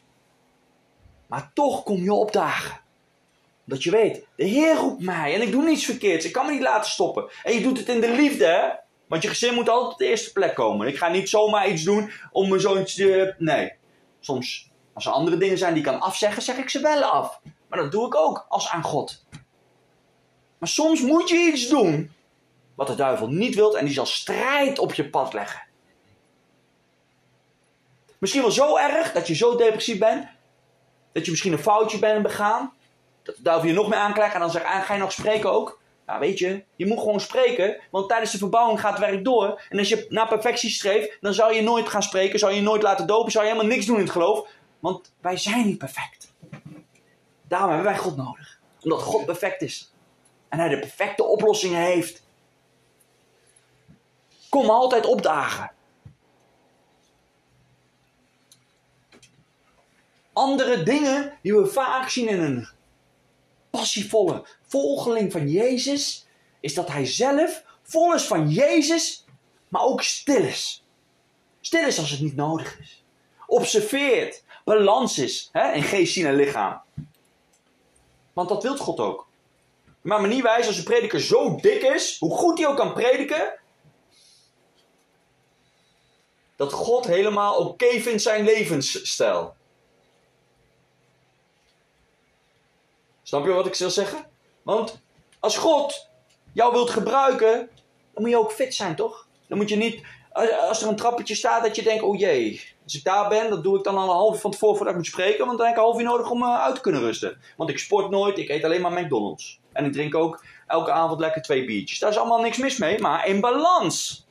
[1.27, 2.79] Maar toch kom je opdagen.
[3.65, 6.25] Dat je weet, de Heer roept mij en ik doe niets verkeerds.
[6.25, 7.29] Ik kan me niet laten stoppen.
[7.43, 8.69] En je doet het in de liefde, hè?
[9.07, 10.87] Want je gezin moet altijd op de eerste plek komen.
[10.87, 13.35] Ik ga niet zomaar iets doen om mijn zoontje...
[13.37, 13.73] Nee.
[14.19, 17.39] Soms, als er andere dingen zijn die ik kan afzeggen, zeg ik ze wel af.
[17.69, 19.25] Maar dat doe ik ook als aan God.
[20.59, 22.11] Maar soms moet je iets doen
[22.75, 25.61] wat de duivel niet wilt en die zal strijd op je pad leggen.
[28.17, 30.27] Misschien wel zo erg dat je zo depressief bent,
[31.11, 32.73] dat je misschien een foutje bent begaan,
[33.23, 35.51] dat de duivel je nog meer aankrijgt en dan zegt, ah, ga je nog spreken
[35.51, 35.79] ook?
[36.07, 39.61] Ja, weet je, je moet gewoon spreken, want tijdens de verbouwing gaat het werk door.
[39.69, 42.81] En als je naar perfectie streeft, dan zou je nooit gaan spreken, zou je nooit
[42.81, 44.47] laten dopen, zou je helemaal niks doen in het geloof.
[44.79, 46.33] Want wij zijn niet perfect.
[47.47, 48.59] Daarom hebben wij God nodig.
[48.81, 49.91] Omdat God perfect is.
[50.49, 52.23] En hij de perfecte oplossingen heeft.
[54.49, 55.71] Kom altijd opdagen.
[60.33, 62.69] Andere dingen die we vaak zien in een
[63.69, 66.27] passievolle volgeling van Jezus,
[66.59, 69.25] is dat hij zelf vol is van Jezus,
[69.67, 70.83] maar ook stil is.
[71.61, 73.03] Stil is als het niet nodig is.
[73.47, 76.81] Observeert, balans is hè, in geest, zien en lichaam.
[78.33, 79.28] Want dat wil God ook.
[80.01, 82.93] Maar me niet wijs als een prediker zo dik is, hoe goed hij ook kan
[82.93, 83.53] prediken,
[86.55, 89.55] dat God helemaal oké vindt zijn levensstijl.
[93.23, 94.25] Snap je wat ik wil zeggen?
[94.61, 94.99] Want
[95.39, 96.07] als God
[96.53, 97.69] jou wilt gebruiken,
[98.13, 99.27] dan moet je ook fit zijn, toch?
[99.47, 100.01] Dan moet je niet,
[100.67, 103.63] als- er een trappetje staat, dat je denkt, oh jee, als ik daar ben, dat
[103.63, 105.67] doe ik dan al een half uur van tevoren voordat ik moet spreken, want dan
[105.67, 107.41] heb ik een half uur nodig om eh, uit te kunnen rusten.
[107.57, 109.59] Want ik sport nooit, ik eet alleen maar McDonald's.
[109.79, 111.99] En ik drink ook elke avond lekker twee biertjes.
[111.99, 114.27] Daar is allemaal niks mis mee, maar in balans.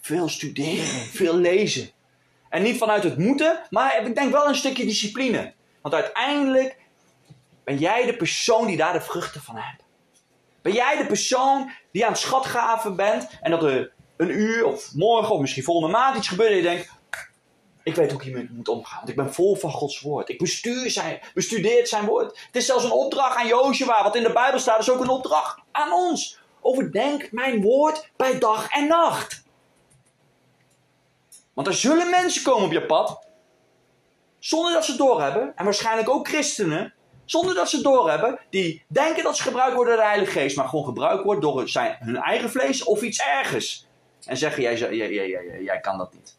[0.00, 1.90] Veel studeren, veel lezen.
[2.48, 5.52] En niet vanuit het moeten, maar ik denk wel een stukje discipline.
[5.82, 6.78] Want uiteindelijk
[7.64, 9.82] ben jij de persoon die daar de vruchten van hebt.
[10.62, 14.94] Ben jij de persoon die aan het schatgaven bent en dat er een uur of
[14.94, 16.98] morgen of misschien volgende maand iets gebeurt en je denkt,
[17.82, 20.28] ik weet hoe ik hiermee moet omgaan, want ik ben vol van Gods woord.
[20.28, 22.40] Ik bestuur zijn, bestudeer zijn woord.
[22.46, 25.08] Het is zelfs een opdracht aan Jozua, wat in de Bijbel staat, is ook een
[25.08, 26.38] opdracht aan ons.
[26.60, 29.42] Overdenk mijn woord bij dag en nacht.
[31.54, 33.26] Want er zullen mensen komen op je pad,
[34.38, 39.36] zonder dat ze doorhebben, en waarschijnlijk ook christenen, zonder dat ze doorhebben, die denken dat
[39.36, 42.50] ze gebruikt worden door de Heilige Geest, maar gewoon gebruikt worden door zijn, hun eigen
[42.50, 43.86] vlees of iets ergers.
[44.24, 46.38] En zeggen, jij, jij, jij, jij kan dat niet.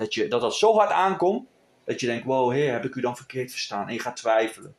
[0.00, 1.46] Dat, je, dat dat zo hard aankomt,
[1.84, 3.88] dat je denkt, wow, heer, heb ik u dan verkeerd verstaan?
[3.88, 4.74] En je gaat twijfelen.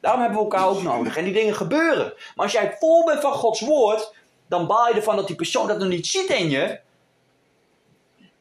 [0.00, 1.16] Daarom hebben we elkaar ook nodig.
[1.16, 2.12] En die dingen gebeuren.
[2.34, 4.14] Maar als jij vol bent van Gods woord,
[4.48, 6.80] dan baal je ervan dat die persoon dat nog niet ziet in je.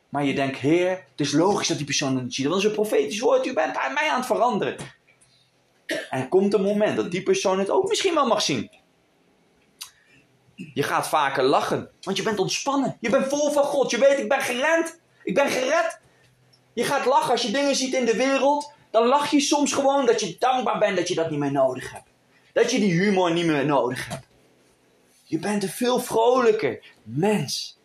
[0.10, 2.47] Maar je denkt, Heer, het is logisch dat die persoon dat niet ziet.
[2.47, 3.45] Want dat een profetisch woord.
[3.45, 4.75] U bent aan mij aan het veranderen.
[5.86, 8.71] En er komt een moment dat die persoon het ook misschien wel mag zien.
[10.55, 11.89] Je gaat vaker lachen.
[12.01, 12.97] Want je bent ontspannen.
[12.99, 13.91] Je bent vol van God.
[13.91, 14.99] Je weet, ik ben gerend.
[15.27, 15.99] Ik ben gered.
[16.73, 18.71] Je gaat lachen als je dingen ziet in de wereld.
[18.91, 21.91] Dan lach je soms gewoon dat je dankbaar bent dat je dat niet meer nodig
[21.91, 22.09] hebt.
[22.53, 24.27] Dat je die humor niet meer nodig hebt.
[25.23, 27.77] Je bent een veel vrolijker mens.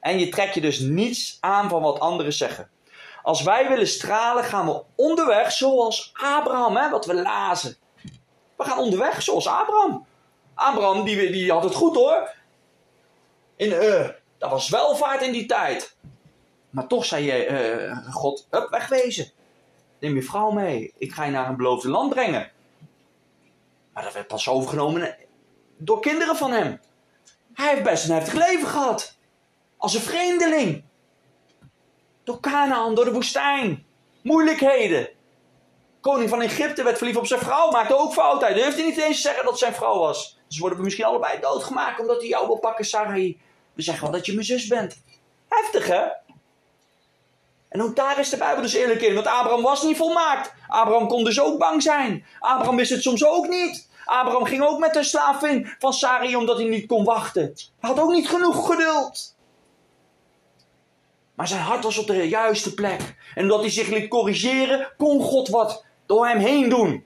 [0.00, 2.70] En je trekt je dus niets aan van wat anderen zeggen.
[3.22, 7.76] Als wij willen stralen, gaan we onderweg zoals Abraham, hè, wat we lazen.
[8.56, 10.06] We gaan onderweg zoals Abraham.
[10.54, 12.34] Abraham, die, die had het goed hoor.
[13.56, 15.96] In, uh, dat was welvaart in die tijd.
[16.70, 19.30] Maar toch zei je, uh, God, up, wegwezen.
[19.98, 20.94] Neem je vrouw mee.
[20.98, 22.50] Ik ga je naar een beloofde land brengen.
[23.92, 25.16] Maar dat werd pas overgenomen
[25.76, 26.80] door kinderen van hem.
[27.54, 29.16] Hij heeft best een heftig leven gehad.
[29.76, 30.84] Als een vreemdeling.
[32.24, 33.86] Door Canaan, door de woestijn.
[34.22, 35.08] Moeilijkheden.
[36.00, 37.70] Koning van Egypte werd verliefd op zijn vrouw.
[37.70, 38.40] Maakte ook fout.
[38.40, 40.38] Hij durfde niet eens zeggen dat zijn vrouw was.
[40.48, 43.40] Dus worden we misschien allebei doodgemaakt omdat hij jou wil pakken, Sarai.
[43.72, 45.02] We zeggen wel dat je mijn zus bent.
[45.48, 46.06] Heftig, hè?
[47.68, 49.14] En ook daar is de Bijbel dus eerlijk in.
[49.14, 50.54] Want Abraham was niet volmaakt.
[50.68, 52.24] Abraham kon dus ook bang zijn.
[52.38, 53.88] Abraham wist het soms ook niet.
[54.04, 57.42] Abraham ging ook met de slavin van Sarai omdat hij niet kon wachten.
[57.80, 59.36] Hij had ook niet genoeg geduld.
[61.34, 63.16] Maar zijn hart was op de juiste plek.
[63.34, 67.04] En omdat hij zich liet corrigeren, kon God wat door hem heen doen.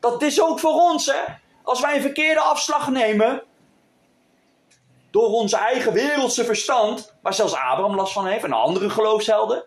[0.00, 1.20] Dat is ook voor ons, hè.
[1.62, 3.42] Als wij een verkeerde afslag nemen,
[5.10, 9.64] door ons eigen wereldse verstand, waar zelfs Abraham last van heeft en andere geloofshelden.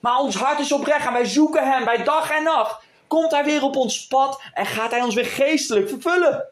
[0.00, 2.82] Maar ons hart is oprecht en wij zoeken hem bij dag en nacht.
[3.06, 6.48] Komt hij weer op ons pad en gaat hij ons weer geestelijk vervullen.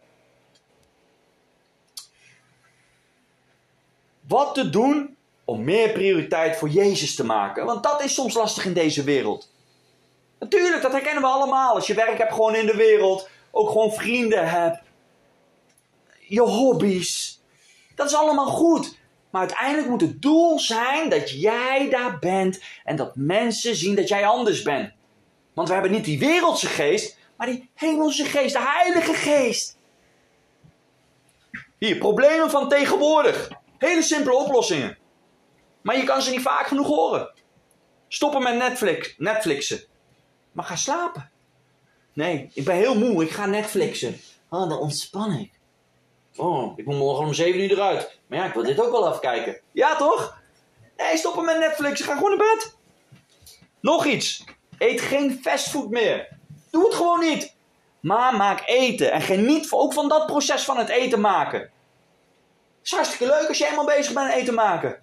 [4.21, 7.65] Wat te doen om meer prioriteit voor Jezus te maken?
[7.65, 9.51] Want dat is soms lastig in deze wereld.
[10.39, 11.75] Natuurlijk, dat herkennen we allemaal.
[11.75, 14.83] Als je werk hebt gewoon in de wereld, ook gewoon vrienden hebt,
[16.19, 17.41] je hobby's.
[17.95, 18.98] Dat is allemaal goed.
[19.31, 24.09] Maar uiteindelijk moet het doel zijn dat jij daar bent en dat mensen zien dat
[24.09, 24.93] jij anders bent.
[25.55, 29.79] Want we hebben niet die wereldse geest, maar die hemelse geest, de heilige geest.
[31.79, 33.51] Hier, problemen van tegenwoordig.
[33.79, 34.99] Hele simpele oplossingen.
[35.83, 37.33] Maar je kan ze niet vaak genoeg horen.
[38.09, 39.81] Stoppen met Netflix, Netflixen.
[40.53, 41.31] Maar ga slapen.
[42.13, 44.21] Nee, ik ben heel moe, ik ga Netflixen.
[44.49, 45.51] Oh, dan ontspan ik.
[46.37, 48.18] Oh, ik moet morgen om 7 uur eruit.
[48.29, 49.61] Maar ja, ik wil dit ook wel afkijken.
[49.73, 50.39] Ja, toch?
[50.97, 52.01] Nee, stoppen met Netflix.
[52.01, 52.77] Ga gewoon naar bed.
[53.81, 54.45] Nog iets.
[54.79, 56.29] Eet geen fastfood meer.
[56.71, 57.57] Doe het gewoon niet.
[58.01, 59.13] Maar maak eten.
[59.13, 61.61] En geniet ook van dat proces van het eten maken.
[61.61, 61.71] Het
[62.83, 65.03] is hartstikke leuk als je helemaal bezig bent met eten maken.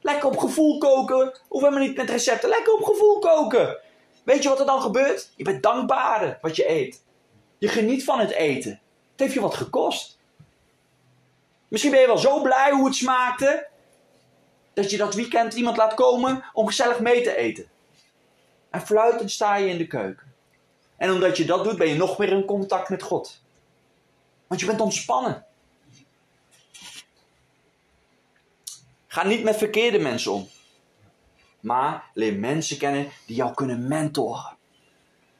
[0.00, 1.38] Lekker op gevoel koken.
[1.48, 2.48] Hoef helemaal niet met recepten.
[2.48, 3.78] Lekker op gevoel koken.
[4.24, 5.30] Weet je wat er dan gebeurt?
[5.36, 7.04] Je bent dankbaar wat je eet.
[7.58, 8.70] Je geniet van het eten.
[8.70, 10.17] Het heeft je wat gekost.
[11.68, 13.66] Misschien ben je wel zo blij hoe het smaakte.
[14.72, 17.68] Dat je dat weekend iemand laat komen om gezellig mee te eten.
[18.70, 20.34] En fluitend sta je in de keuken.
[20.96, 23.40] En omdat je dat doet, ben je nog meer in contact met God.
[24.46, 25.44] Want je bent ontspannen.
[29.06, 30.48] Ga niet met verkeerde mensen om.
[31.60, 34.56] Maar leer mensen kennen die jou kunnen mentoren.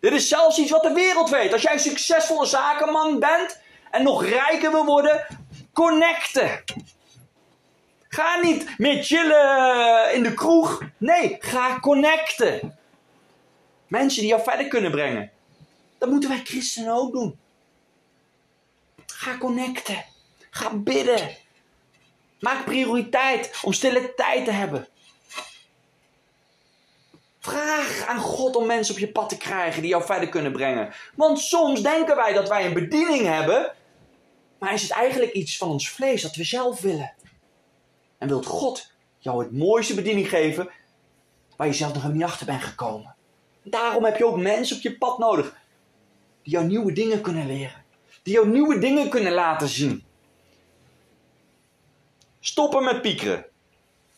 [0.01, 1.53] Dit is zelfs iets wat de wereld weet.
[1.53, 3.61] Als jij een succesvolle zakenman bent
[3.91, 5.27] en nog rijker wil worden,
[5.79, 6.65] connecten.
[8.09, 10.83] Ga niet meer chillen in de kroeg.
[10.97, 12.79] Nee, ga connecten.
[13.87, 15.31] Mensen die jou verder kunnen brengen.
[15.99, 17.39] Dat moeten wij christenen ook doen.
[19.07, 20.05] Ga connecten.
[20.51, 21.37] Ga bidden.
[22.41, 24.89] Maak prioriteit om stille tijd te hebben.
[27.41, 30.95] Vraag aan God om mensen op je pad te krijgen die jou verder kunnen brengen.
[31.15, 33.77] Want soms denken wij dat wij een bediening hebben,
[34.59, 37.13] maar is het eigenlijk iets van ons vlees dat we zelf willen.
[38.19, 40.71] En wilt God jou het mooiste bediening geven
[41.57, 43.15] waar je zelf nog helemaal niet achter bent gekomen.
[43.63, 45.57] Daarom heb je ook mensen op je pad nodig
[46.43, 47.85] die jou nieuwe dingen kunnen leren.
[48.23, 50.05] Die jou nieuwe dingen kunnen laten zien.
[52.41, 53.47] Stoppen met piekeren.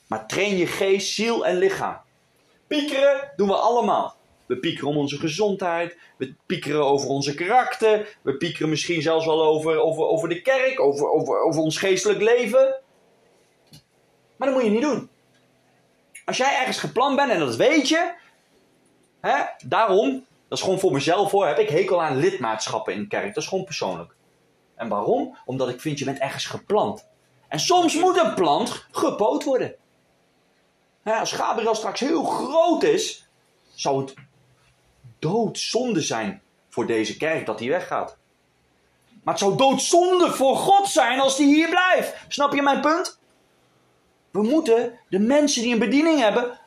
[0.07, 2.01] Maar train je geest, ziel en lichaam.
[2.67, 4.17] Piekeren doen we allemaal.
[4.51, 5.97] We piekeren om onze gezondheid.
[6.17, 8.19] We piekeren over onze karakter.
[8.23, 12.21] We piekeren misschien zelfs wel over, over, over de kerk, over, over, over ons geestelijk
[12.21, 12.81] leven.
[14.37, 15.09] Maar dat moet je niet doen.
[16.25, 18.13] Als jij ergens gepland bent en dat weet je,
[19.21, 23.09] hè, daarom, dat is gewoon voor mezelf hoor, heb ik hekel aan lidmaatschappen in de
[23.09, 23.27] kerk.
[23.27, 24.15] Dat is gewoon persoonlijk.
[24.75, 25.37] En waarom?
[25.45, 27.09] Omdat ik vind je bent ergens geplant.
[27.49, 29.75] En soms moet een plant gepoot worden.
[31.05, 33.29] als Gabriel straks heel groot is,
[33.75, 34.15] zou het
[35.21, 38.17] doodzonde zijn voor deze kerk dat hij weggaat.
[39.23, 42.15] Maar het zou doodzonde voor God zijn als hij hier blijft.
[42.29, 43.19] Snap je mijn punt?
[44.31, 46.59] We moeten de mensen die een bediening hebben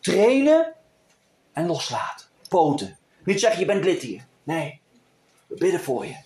[0.00, 0.74] trainen
[1.52, 2.26] en loslaten.
[2.48, 2.98] Poten.
[3.24, 4.26] Niet zeggen je bent lid hier.
[4.42, 4.80] Nee.
[5.46, 6.16] We bidden voor je.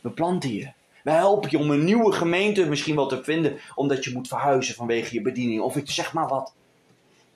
[0.00, 0.72] We planten je.
[1.04, 3.58] We helpen je om een nieuwe gemeente misschien wel te vinden.
[3.74, 5.60] Omdat je moet verhuizen vanwege je bediening.
[5.60, 6.54] Of ik zeg maar wat.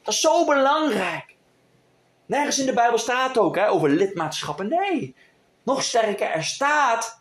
[0.03, 1.36] Dat is zo belangrijk.
[2.27, 4.69] Nergens in de Bijbel staat ook hè, over lidmaatschappen.
[4.69, 5.15] Nee.
[5.63, 7.21] Nog sterker, er staat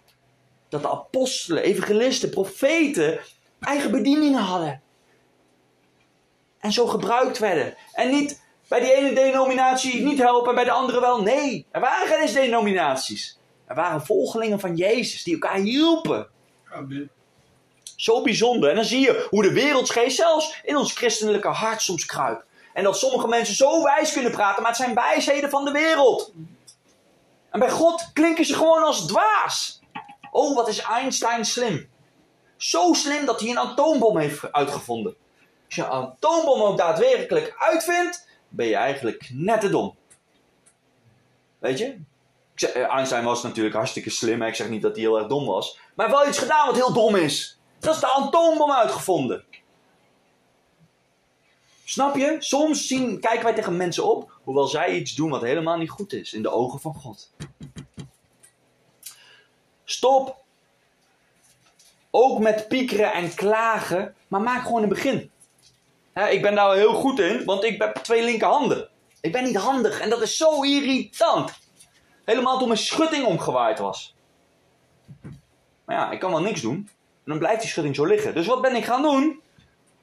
[0.69, 3.19] dat de apostelen, evangelisten, profeten
[3.59, 4.81] eigen bedieningen hadden.
[6.59, 7.75] En zo gebruikt werden.
[7.93, 11.21] En niet bij die ene denominatie niet helpen en bij de andere wel.
[11.21, 13.39] Nee, er waren geen eens denominaties.
[13.67, 16.27] Er waren volgelingen van Jezus die elkaar hielpen.
[16.71, 17.09] Amen.
[17.95, 18.69] Zo bijzonder.
[18.69, 22.45] En dan zie je hoe de wereldsgeest zelfs in ons christelijke hart soms kruipt.
[22.75, 26.33] En dat sommige mensen zo wijs kunnen praten, maar het zijn wijsheden van de wereld.
[27.49, 29.81] En bij God klinken ze gewoon als dwaas.
[30.31, 31.89] Oh, wat is Einstein slim.
[32.57, 35.15] Zo slim dat hij een atoombom heeft uitgevonden.
[35.65, 39.95] Als je een atoombom ook daadwerkelijk uitvindt, ben je eigenlijk net te dom.
[41.59, 41.97] Weet je?
[42.55, 44.41] Eh, Einstein was natuurlijk hartstikke slim.
[44.41, 45.79] Ik zeg niet dat hij heel erg dom was.
[45.93, 47.59] Maar wel iets gedaan wat heel dom is.
[47.79, 49.45] Dat is de atoombom uitgevonden.
[51.87, 52.35] Snap je?
[52.39, 56.13] Soms zien, kijken wij tegen mensen op, hoewel zij iets doen wat helemaal niet goed
[56.13, 57.31] is in de ogen van God.
[59.83, 60.43] Stop.
[62.11, 65.31] Ook met piekeren en klagen, maar maak gewoon een begin.
[66.29, 68.89] Ik ben daar heel goed in, want ik heb twee linkerhanden.
[69.21, 71.51] Ik ben niet handig en dat is zo irritant.
[72.23, 74.15] Helemaal toen mijn schutting omgewaaid was.
[75.85, 76.75] Maar ja, ik kan wel niks doen.
[76.75, 78.35] En dan blijft die schutting zo liggen.
[78.35, 79.43] Dus wat ben ik gaan doen?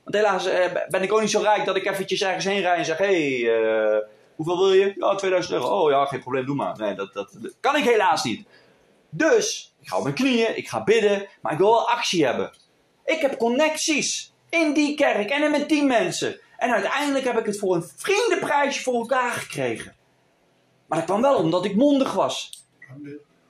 [0.05, 2.77] Want helaas eh, ben ik ook niet zo rijk dat ik eventjes ergens heen rij
[2.77, 2.99] en zeg...
[2.99, 3.99] Hé, hey, eh,
[4.37, 4.95] hoeveel wil je?
[4.97, 5.67] Ja, 2000 euro.
[5.67, 6.79] Oh ja, geen probleem, doe maar.
[6.79, 8.47] Nee, dat, dat, kan ik helaas niet.
[9.11, 12.53] Dus, ik ga op mijn knieën, ik ga bidden, maar ik wil wel actie hebben.
[13.05, 16.41] Ik heb connecties in die kerk en mijn team mensen.
[16.57, 19.95] En uiteindelijk heb ik het voor een vriendenprijsje voor elkaar gekregen.
[20.87, 22.67] Maar dat kwam wel omdat ik mondig was.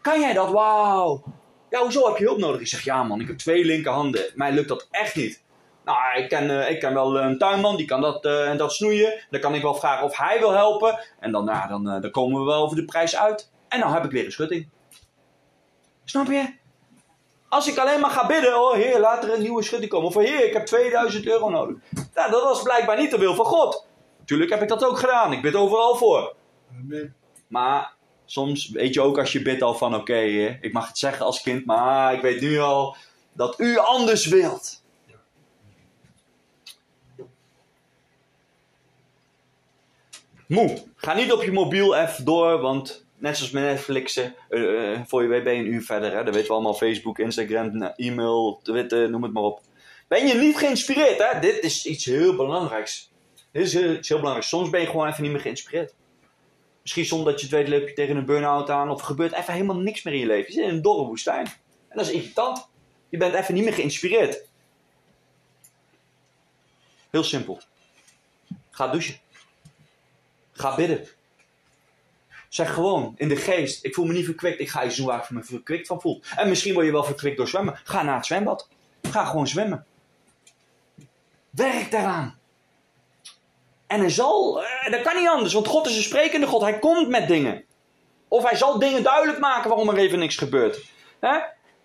[0.00, 0.50] Kan jij dat?
[0.50, 1.22] Wauw.
[1.70, 2.60] Ja, hoezo heb je hulp nodig?
[2.60, 4.32] Ik zeg, ja man, ik heb twee linkerhanden.
[4.34, 5.42] Mij lukt dat echt niet.
[5.84, 8.72] Nou, ik ken, eh, ik ken wel een tuinman, die kan dat eh, en dat
[8.72, 9.24] snoeien.
[9.30, 10.98] Dan kan ik wel vragen of hij wil helpen.
[11.20, 13.50] En dan, nou, dan, eh, dan komen we wel over de prijs uit.
[13.68, 14.68] En dan heb ik weer een schutting.
[16.04, 16.54] Snap je?
[17.48, 20.08] Als ik alleen maar ga bidden, oh heer, laat er een nieuwe schutting komen.
[20.08, 21.76] Of heer, ik heb 2000 euro nodig.
[22.14, 23.86] Nou, dat was blijkbaar niet de wil van God.
[24.18, 25.32] Natuurlijk heb ik dat ook gedaan.
[25.32, 26.34] Ik bid overal voor.
[26.78, 27.14] Amen.
[27.48, 27.92] Maar
[28.24, 30.20] soms weet je ook als je bidt al van oké,
[30.60, 32.96] ik mag het zeggen als kind, maar ik weet nu al
[33.32, 34.81] dat u anders wilt.
[40.52, 40.82] Moe.
[40.96, 45.22] Ga niet op je mobiel even door, want net zoals met Netflixen, eh, eh, voor
[45.22, 46.12] je weet ben je een uur verder.
[46.12, 46.24] Hè?
[46.24, 49.60] Dat weten we allemaal, Facebook, Instagram, e-mail, Twitter, noem het maar op.
[50.08, 51.40] Ben je niet geïnspireerd, hè?
[51.40, 53.10] Dit is iets heel belangrijks.
[53.50, 54.48] Dit is iets heel belangrijks.
[54.48, 55.94] Soms ben je gewoon even niet meer geïnspireerd.
[56.82, 58.90] Misschien zonder dat je het weet loop je tegen een burn-out aan.
[58.90, 60.46] Of er gebeurt even helemaal niks meer in je leven.
[60.46, 61.46] Je zit in een dorre woestijn.
[61.88, 62.68] En dat is irritant.
[63.08, 64.48] Je bent even niet meer geïnspireerd.
[67.10, 67.60] Heel simpel.
[68.70, 69.21] Ga douchen.
[70.62, 71.08] Ga bidden.
[72.48, 73.84] Zeg gewoon in de geest.
[73.84, 74.60] Ik voel me niet verkwikt.
[74.60, 76.22] Ik ga iets doen waar ik me verkwikt van voel.
[76.36, 77.80] En misschien word je wel verkwikt door zwemmen.
[77.84, 78.68] Ga naar het zwembad.
[79.02, 79.86] Ga gewoon zwemmen.
[81.50, 82.38] Werk daaraan.
[83.86, 86.60] En hij zal, eh, dat kan niet anders, want God is een sprekende God.
[86.60, 87.64] Hij komt met dingen.
[88.28, 90.84] Of hij zal dingen duidelijk maken waarom er even niks gebeurt.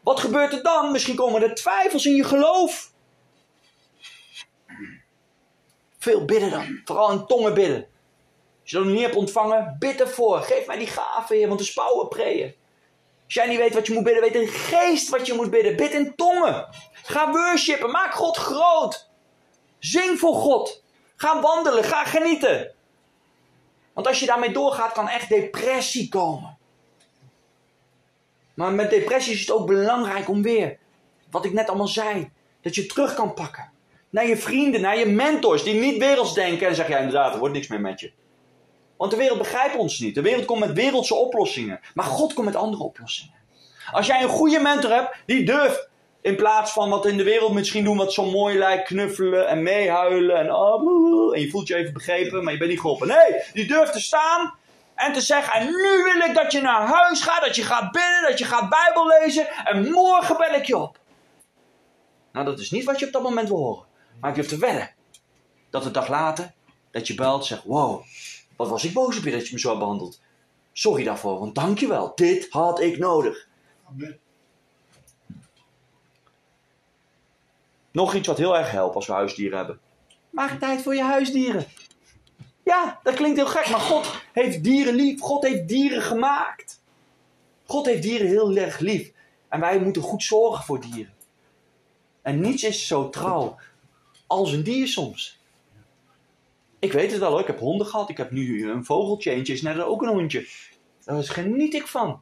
[0.03, 0.91] Wat gebeurt er dan?
[0.91, 2.91] Misschien komen er twijfels in je geloof.
[5.99, 6.81] Veel bidden dan.
[6.85, 7.87] Vooral in tongen bidden.
[8.67, 10.41] Als je dat nog niet hebt ontvangen, bid ervoor.
[10.41, 12.55] Geef mij die gave, Heer, want de spouwen preeën.
[13.25, 15.75] Als jij niet weet wat je moet bidden, weet de geest wat je moet bidden.
[15.75, 16.67] Bid in tongen.
[16.91, 17.91] Ga worshipen.
[17.91, 19.09] Maak God groot.
[19.79, 20.83] Zing voor God.
[21.15, 21.83] Ga wandelen.
[21.83, 22.71] Ga genieten.
[23.93, 26.57] Want als je daarmee doorgaat, kan echt depressie komen.
[28.53, 30.77] Maar met depressie is het ook belangrijk om weer,
[31.31, 33.71] wat ik net allemaal zei, dat je terug kan pakken.
[34.09, 37.39] Naar je vrienden, naar je mentors, die niet werelds denken en zeggen, ja inderdaad, er
[37.39, 38.11] wordt niks meer met je.
[38.97, 40.15] Want de wereld begrijpt ons niet.
[40.15, 41.79] De wereld komt met wereldse oplossingen.
[41.93, 43.35] Maar God komt met andere oplossingen.
[43.91, 45.89] Als jij een goede mentor hebt, die durft
[46.21, 49.63] in plaats van wat in de wereld misschien doen wat zo mooi lijkt, knuffelen en
[49.63, 53.07] meehuilen en, oh, en je voelt je even begrepen, maar je bent niet geholpen.
[53.07, 54.53] Nee, die durft te staan
[54.95, 57.91] en te zeggen, en nu wil ik dat je naar huis gaat, dat je gaat
[57.91, 60.99] bidden, dat je gaat Bijbel lezen en morgen bel ik je op.
[62.31, 63.85] Nou, dat is niet wat je op dat moment wil horen.
[64.19, 64.91] Maar ik durf te wedden
[65.69, 66.53] dat een dag later,
[66.91, 68.03] dat je belt zegt, wow,
[68.57, 70.21] wat was ik boos op je dat je me zo hebt behandeld.
[70.73, 73.47] Sorry daarvoor, want dankjewel, dit had ik nodig.
[73.89, 74.19] Amen.
[77.91, 79.79] Nog iets wat heel erg helpt als we huisdieren hebben.
[80.29, 81.65] Maak tijd voor je huisdieren.
[82.63, 85.21] Ja, dat klinkt heel gek, maar God heeft dieren lief.
[85.21, 86.81] God heeft dieren gemaakt.
[87.65, 89.11] God heeft dieren heel erg lief.
[89.47, 91.13] En wij moeten goed zorgen voor dieren.
[92.21, 93.57] En niets is zo trouw
[94.27, 95.36] als een dier soms.
[96.79, 98.09] Ik weet het wel hoor, ik heb honden gehad.
[98.09, 100.47] Ik heb nu een vogeltje, eentje is net ook een hondje.
[101.05, 102.21] Daar geniet ik van.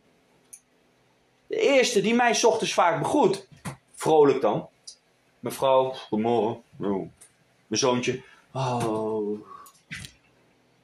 [1.48, 3.48] De eerste die mij 's ochtends vaak begroet,
[3.94, 4.70] vrolijk dan.
[5.40, 6.64] Mevrouw, goedemorgen.
[6.78, 7.12] Mijn
[7.70, 8.22] zoontje.
[8.54, 9.40] Oh.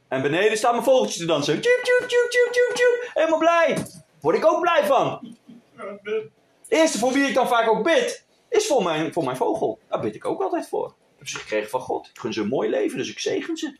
[0.07, 1.61] En beneden staat mijn vogeltje te dansen.
[1.61, 3.11] Tjoep, tjoep, tjoep, tjoep, tjoep, tjoep.
[3.13, 3.85] Helemaal blij.
[4.19, 5.35] Word ik ook blij van.
[6.03, 6.29] De
[6.67, 9.79] eerste voor wie ik dan vaak ook bid, is voor mijn, voor mijn vogel.
[9.87, 10.93] Daar bid ik ook altijd voor.
[11.21, 12.07] Heb ze gekregen van God.
[12.07, 13.77] Ik gun ze een mooi leven, dus ik zegen ze.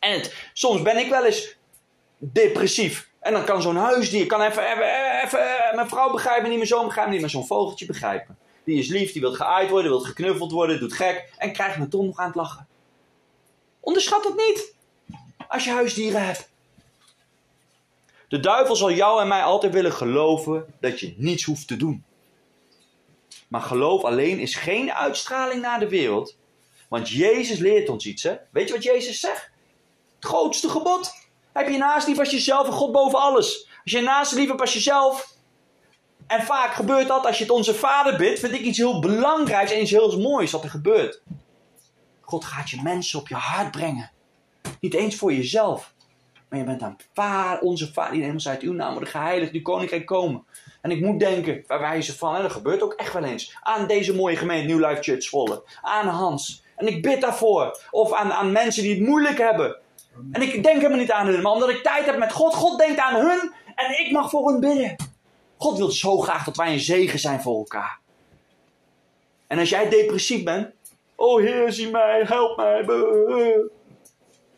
[0.00, 0.22] En
[0.52, 1.56] soms ben ik wel eens
[2.18, 3.08] depressief.
[3.20, 6.84] En dan kan zo'n huisdier, kan even, even, even, mijn vrouw begrijpen niet, mijn zoon
[6.84, 8.38] begrijpen niet, maar zo'n vogeltje begrijpen.
[8.64, 11.88] Die is lief, die wil geaaid worden, wil geknuffeld worden, doet gek en krijgt me
[11.88, 12.66] toch nog aan het lachen.
[13.80, 14.74] Onderschat dat niet.
[15.48, 16.50] Als je huisdieren hebt.
[18.28, 22.04] De duivel zal jou en mij altijd willen geloven dat je niets hoeft te doen.
[23.48, 26.36] Maar geloof alleen is geen uitstraling naar de wereld.
[26.88, 28.36] Want Jezus leert ons iets, hè?
[28.50, 29.50] Weet je wat Jezus zegt?
[30.14, 31.12] Het grootste gebod.
[31.52, 33.68] Heb je naast lief als jezelf en God boven alles.
[33.82, 35.36] Als je naast lief hebt als jezelf.
[36.26, 39.72] En vaak gebeurt dat als je het onze vader bidt, vind ik iets heel belangrijks
[39.72, 41.22] en iets heel moois wat er gebeurt.
[42.20, 44.10] God gaat je mensen op je hart brengen.
[44.80, 45.94] Niet eens voor jezelf.
[46.48, 49.62] Maar je bent aan vader, onze vader, die in uit uw naam worden geheiligd, uw
[49.62, 50.44] koninkrijk komen.
[50.84, 53.86] En ik moet denken, bij wijze van, en dat gebeurt ook echt wel eens, aan
[53.86, 55.62] deze mooie gemeente New Life Church Zwolle.
[55.82, 56.62] Aan Hans.
[56.76, 57.78] En ik bid daarvoor.
[57.90, 59.76] Of aan, aan mensen die het moeilijk hebben.
[60.32, 62.78] En ik denk helemaal niet aan hun, maar omdat ik tijd heb met God, God
[62.78, 64.96] denkt aan hun en ik mag voor hun bidden.
[65.56, 67.98] God wil zo graag dat wij een zegen zijn voor elkaar.
[69.46, 70.70] En als jij depressief bent,
[71.14, 72.82] oh Heer, zie mij, help mij.
[72.82, 73.70] Je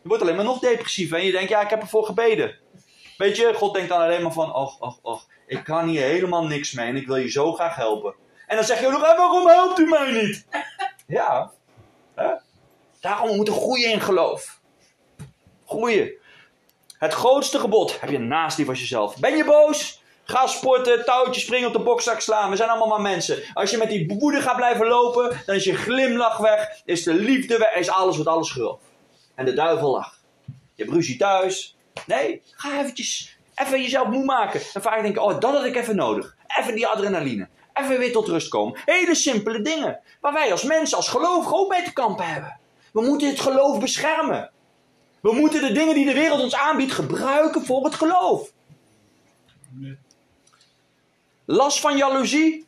[0.01, 2.55] wordt alleen maar nog depressiever en je denkt, ja, ik heb ervoor gebeden.
[3.17, 6.45] Weet je, God denkt dan alleen maar van, och, och, och, ik kan hier helemaal
[6.47, 8.15] niks mee en ik wil je zo graag helpen.
[8.47, 10.45] En dan zeg je ook nog, en waarom helpt u mij niet?
[11.07, 11.51] Ja,
[12.15, 12.29] hè?
[12.99, 14.59] daarom moeten we groeien in geloof.
[15.65, 16.11] Groeien.
[16.97, 19.17] Het grootste gebod heb je naast lief als jezelf.
[19.17, 20.01] Ben je boos?
[20.23, 22.49] Ga sporten, touwtjes springen op de bokzak slaan.
[22.49, 23.43] We zijn allemaal maar mensen.
[23.53, 27.13] Als je met die woede gaat blijven lopen, dan is je glimlach weg, is de
[27.13, 28.83] liefde weg, is alles wat alles gelooft.
[29.35, 30.19] En de duivel lacht.
[30.45, 31.77] Je hebt ruzie thuis.
[32.05, 34.61] Nee, ga eventjes even jezelf moe maken.
[34.73, 36.35] En vaak denk ik, oh, dat had ik even nodig.
[36.59, 37.47] Even die adrenaline.
[37.73, 38.79] Even weer tot rust komen.
[38.85, 39.99] Hele simpele dingen.
[40.21, 42.59] Waar wij als mensen, als gelovigen ook mee te kampen hebben.
[42.93, 44.51] We moeten het geloof beschermen.
[45.21, 48.51] We moeten de dingen die de wereld ons aanbiedt gebruiken voor het geloof.
[51.45, 52.65] Last van jaloezie?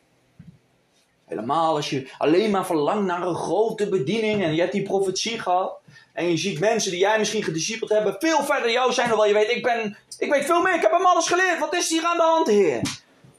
[1.25, 5.39] Helemaal als je alleen maar verlangt naar een grote bediening en je hebt die profetie
[5.39, 5.79] gehad.
[6.19, 9.07] En je ziet mensen die jij misschien gediscipeld hebben veel verder jou zijn.
[9.07, 11.59] Hoewel je weet, ik, ben, ik weet veel meer, ik heb hem alles geleerd.
[11.59, 12.81] Wat is hier aan de hand, Heer?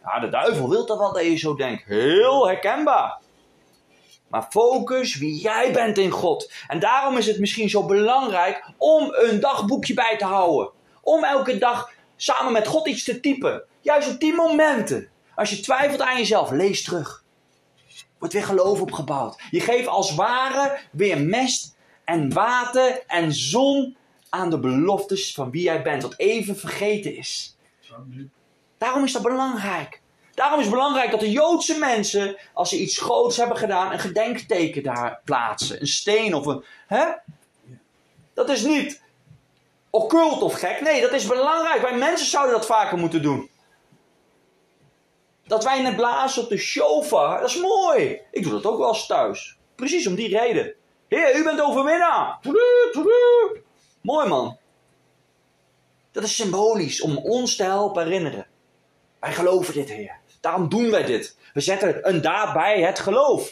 [0.04, 1.84] Ja, de duivel wil toch wel dat je zo denkt.
[1.84, 3.18] Heel herkenbaar.
[4.28, 6.52] Maar focus wie jij bent in God.
[6.68, 10.70] En daarom is het misschien zo belangrijk om een dagboekje bij te houden.
[11.02, 13.62] Om elke dag samen met God iets te typen.
[13.80, 15.08] Juist op die momenten.
[15.34, 17.24] Als je twijfelt aan jezelf, lees terug.
[18.18, 19.42] Wordt weer geloof opgebouwd.
[19.50, 21.78] Je geeft als ware weer mest
[22.10, 23.96] en water en zon
[24.28, 26.02] aan de beloftes van wie jij bent.
[26.02, 27.56] Wat even vergeten is.
[28.78, 30.00] Daarom is dat belangrijk.
[30.34, 33.98] Daarom is het belangrijk dat de Joodse mensen, als ze iets groots hebben gedaan, een
[33.98, 35.80] gedenkteken daar plaatsen.
[35.80, 36.64] Een steen of een.
[36.86, 37.06] Hè?
[38.34, 39.02] Dat is niet
[39.90, 40.80] occult of gek.
[40.80, 41.82] Nee, dat is belangrijk.
[41.82, 43.50] Wij mensen zouden dat vaker moeten doen.
[45.46, 48.20] Dat wij net blazen op de shofar, dat is mooi.
[48.30, 49.56] Ik doe dat ook wel eens thuis.
[49.74, 50.74] Precies om die reden.
[51.10, 52.38] Heer, u bent overwinnaar.
[54.00, 54.58] Mooi man.
[56.12, 58.46] Dat is symbolisch om ons te helpen herinneren.
[59.20, 60.16] Wij geloven dit, Heer.
[60.40, 61.36] Daarom doen wij dit.
[61.52, 63.50] We zetten een daad bij het geloof.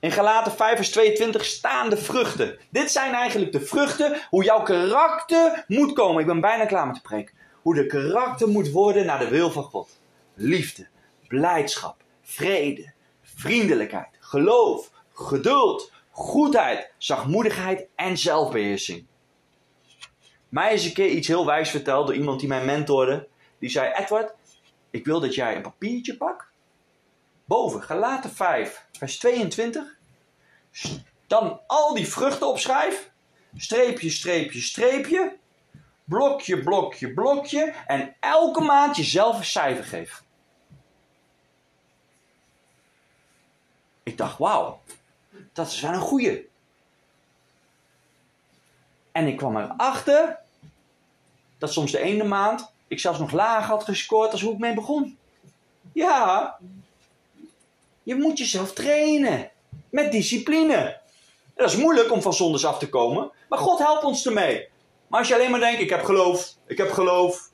[0.00, 2.58] In Galaten 5 vers 22 staan de vruchten.
[2.70, 6.20] Dit zijn eigenlijk de vruchten hoe jouw karakter moet komen.
[6.20, 7.34] Ik ben bijna klaar met te preken.
[7.62, 9.98] Hoe de karakter moet worden naar de wil van God.
[10.34, 10.86] Liefde,
[11.28, 12.94] blijdschap, vrede,
[13.36, 19.06] vriendelijkheid, geloof, geduld, goedheid, zachtmoedigheid en zelfbeheersing.
[20.48, 23.28] Mij is een keer iets heel wijs verteld door iemand die mij mentorde.
[23.58, 24.34] Die zei, Edward,
[24.90, 26.46] ik wil dat jij een papiertje pakt.
[27.44, 29.96] Boven, Galaten 5, vers 22.
[31.26, 33.10] Dan al die vruchten opschrijf.
[33.56, 35.36] Streepje, streepje, streepje.
[36.04, 37.74] Blokje, blokje, blokje.
[37.86, 40.24] En elke maand jezelf een cijfer geef.
[44.06, 44.80] Ik dacht, wauw.
[45.52, 46.48] dat is wel een goeie.
[49.12, 50.38] En ik kwam erachter
[51.58, 54.74] dat soms de ene maand ik zelfs nog lager had gescoord als hoe ik mee
[54.74, 55.18] begon.
[55.92, 56.56] Ja,
[58.02, 59.50] je moet jezelf trainen.
[59.90, 61.00] Met discipline.
[61.54, 63.30] Dat is moeilijk om van zondes af te komen.
[63.48, 64.68] Maar God helpt ons ermee.
[65.06, 67.50] Maar als je alleen maar denkt, ik heb geloof, ik heb geloof.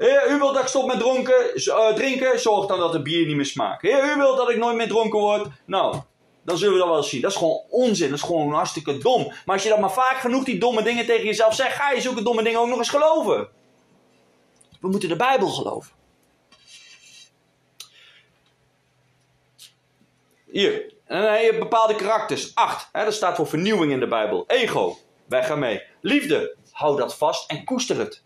[0.00, 3.26] Heer, u wilt dat ik stop met dronken, uh, drinken, zorg dan dat het bier
[3.26, 3.82] niet meer smaakt.
[3.82, 5.48] Heer, u wilt dat ik nooit meer dronken word.
[5.64, 5.96] Nou,
[6.42, 7.20] dan zullen we dat wel zien.
[7.20, 9.24] Dat is gewoon onzin, dat is gewoon hartstikke dom.
[9.24, 12.00] Maar als je dat maar vaak genoeg die domme dingen tegen jezelf zegt, ga je
[12.00, 13.48] zulke domme dingen ook nog eens geloven.
[14.80, 15.92] We moeten de Bijbel geloven.
[20.50, 22.54] Hier, en dan heb bepaalde karakters.
[22.54, 24.44] Acht, hè, dat staat voor vernieuwing in de Bijbel.
[24.46, 24.98] Ego,
[25.28, 25.82] wij gaan mee.
[26.00, 28.22] Liefde, hou dat vast en koester het.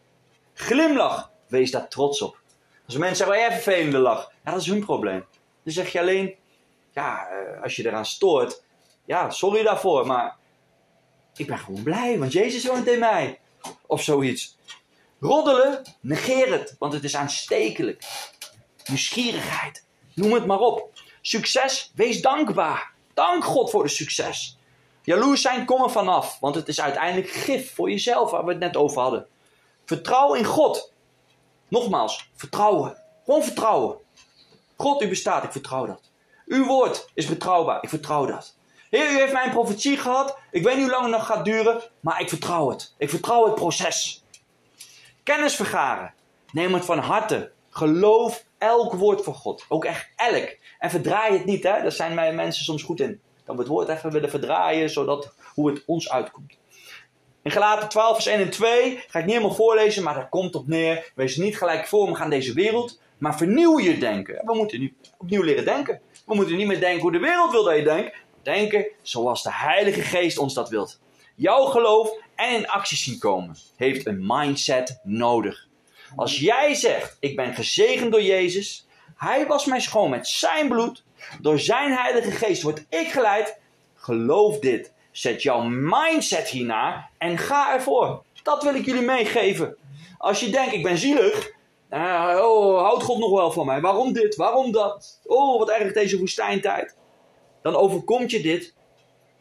[0.54, 2.38] Glimlach, wees daar trots op.
[2.86, 5.24] Als mensen zeggen, jij vervelende lach, ja, dat is hun probleem.
[5.62, 6.34] Dan zeg je alleen,
[6.92, 8.62] ja, eh, als je eraan stoort,
[9.05, 10.36] ja, sorry daarvoor, maar
[11.36, 13.40] ik ben gewoon blij, want Jezus woont in mij.
[13.86, 14.57] Of zoiets.
[15.20, 18.05] Roddelen, negeer het, want het is aanstekelijk.
[18.86, 19.84] Nieuwsgierigheid,
[20.14, 20.90] noem het maar op.
[21.20, 22.92] Succes, wees dankbaar.
[23.14, 24.59] Dank God voor de succes.
[25.03, 28.61] Jaloers zijn, kom er vanaf, want het is uiteindelijk gif voor jezelf, waar we het
[28.61, 29.26] net over hadden.
[29.84, 30.92] Vertrouw in God.
[31.74, 32.96] Nogmaals, vertrouwen.
[33.24, 33.96] Gewoon vertrouwen.
[34.76, 36.10] God, u bestaat, ik vertrouw dat.
[36.46, 38.56] Uw woord is betrouwbaar, ik vertrouw dat.
[38.90, 40.38] Heer, u heeft mij een profetie gehad.
[40.50, 42.94] Ik weet niet hoe lang het nog gaat duren, maar ik vertrouw het.
[42.98, 44.24] Ik vertrouw het proces.
[45.22, 46.14] Kennis vergaren.
[46.52, 47.52] Neem het van harte.
[47.70, 49.64] Geloof elk woord van God.
[49.68, 50.56] Ook echt elk.
[50.78, 51.82] En verdraai het niet, hè?
[51.82, 53.20] Daar zijn mij mensen soms goed in.
[53.44, 56.52] Dan we het woord even willen verdraaien, zodat hoe het ons uitkomt.
[57.45, 60.55] In Galaten 12, vers 1 en 2 ga ik niet helemaal voorlezen, maar daar komt
[60.55, 61.12] op neer.
[61.14, 64.40] Wees niet gelijk voor deze wereld, maar vernieuw je denken.
[64.45, 66.01] We moeten nu opnieuw leren denken.
[66.26, 68.16] We moeten niet meer denken hoe de wereld wil dat je denkt.
[68.42, 71.01] Denken zoals de Heilige Geest ons dat wilt.
[71.34, 75.66] Jouw geloof en in actie zien komen heeft een mindset nodig.
[76.16, 78.86] Als jij zegt, ik ben gezegend door Jezus,
[79.16, 81.05] Hij was mij schoon met zijn bloed,
[81.40, 83.59] door zijn Heilige Geest word ik geleid,
[83.95, 84.92] geloof dit.
[85.14, 88.22] Zet jouw mindset hiernaar en ga ervoor.
[88.42, 89.76] Dat wil ik jullie meegeven.
[90.18, 91.52] Als je denkt, ik ben zielig,
[91.90, 93.80] uh, oh, houdt God nog wel van mij?
[93.80, 94.36] Waarom dit?
[94.36, 95.20] Waarom dat?
[95.24, 96.96] Oh, wat erg deze woestijntijd.
[97.62, 98.74] Dan overkomt je dit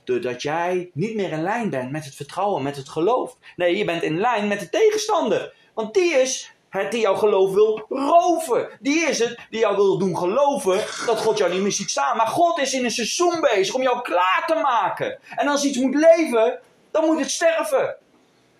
[0.03, 3.37] doordat jij niet meer in lijn bent met het vertrouwen, met het geloof.
[3.55, 5.53] Nee, je bent in lijn met de tegenstander.
[5.73, 8.69] Want die is het die jouw geloof wil roven.
[8.79, 12.17] Die is het die jou wil doen geloven dat God jou niet meer ziet staan.
[12.17, 15.19] Maar God is in een seizoen bezig om jou klaar te maken.
[15.35, 16.59] En als iets moet leven,
[16.91, 17.95] dan moet het sterven.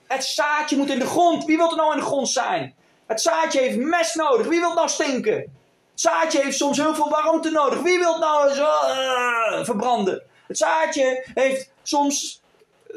[0.08, 1.46] Het zaadje moet in de grond.
[1.46, 2.76] Wie wil er nou in de grond zijn?
[3.08, 4.48] Het zaadje heeft mes nodig.
[4.48, 5.36] Wie wil nou stinken?
[5.92, 7.82] Het zaadje heeft soms heel veel warmte nodig.
[7.82, 10.24] Wie wil nou zo uh, verbranden?
[10.48, 12.42] Het zaadje heeft soms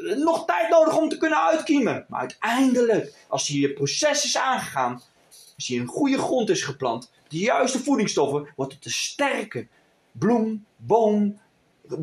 [0.01, 2.05] nog tijd nodig om te kunnen uitkiemen.
[2.09, 5.01] Maar uiteindelijk, als hier je proces is aangegaan,
[5.55, 9.67] als hier een goede grond is geplant, de juiste voedingsstoffen, wordt het een sterke
[10.11, 11.39] bloem, boom,
[11.89, 11.97] uh,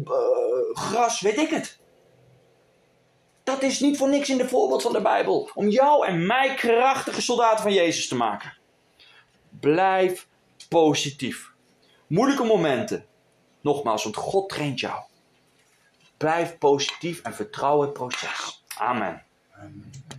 [0.72, 1.78] gras, weet ik het.
[3.42, 5.51] Dat is niet voor niks in de voorbeeld van de Bijbel.
[5.55, 8.57] Om jou en mij krachtige soldaten van Jezus te maken.
[9.61, 10.28] Blijf
[10.68, 11.53] positief.
[12.07, 13.07] Moeilijke momenten.
[13.61, 15.03] Nogmaals, want God traint jou.
[16.16, 18.64] Blijf positief en vertrouw het proces.
[18.78, 19.22] Amen.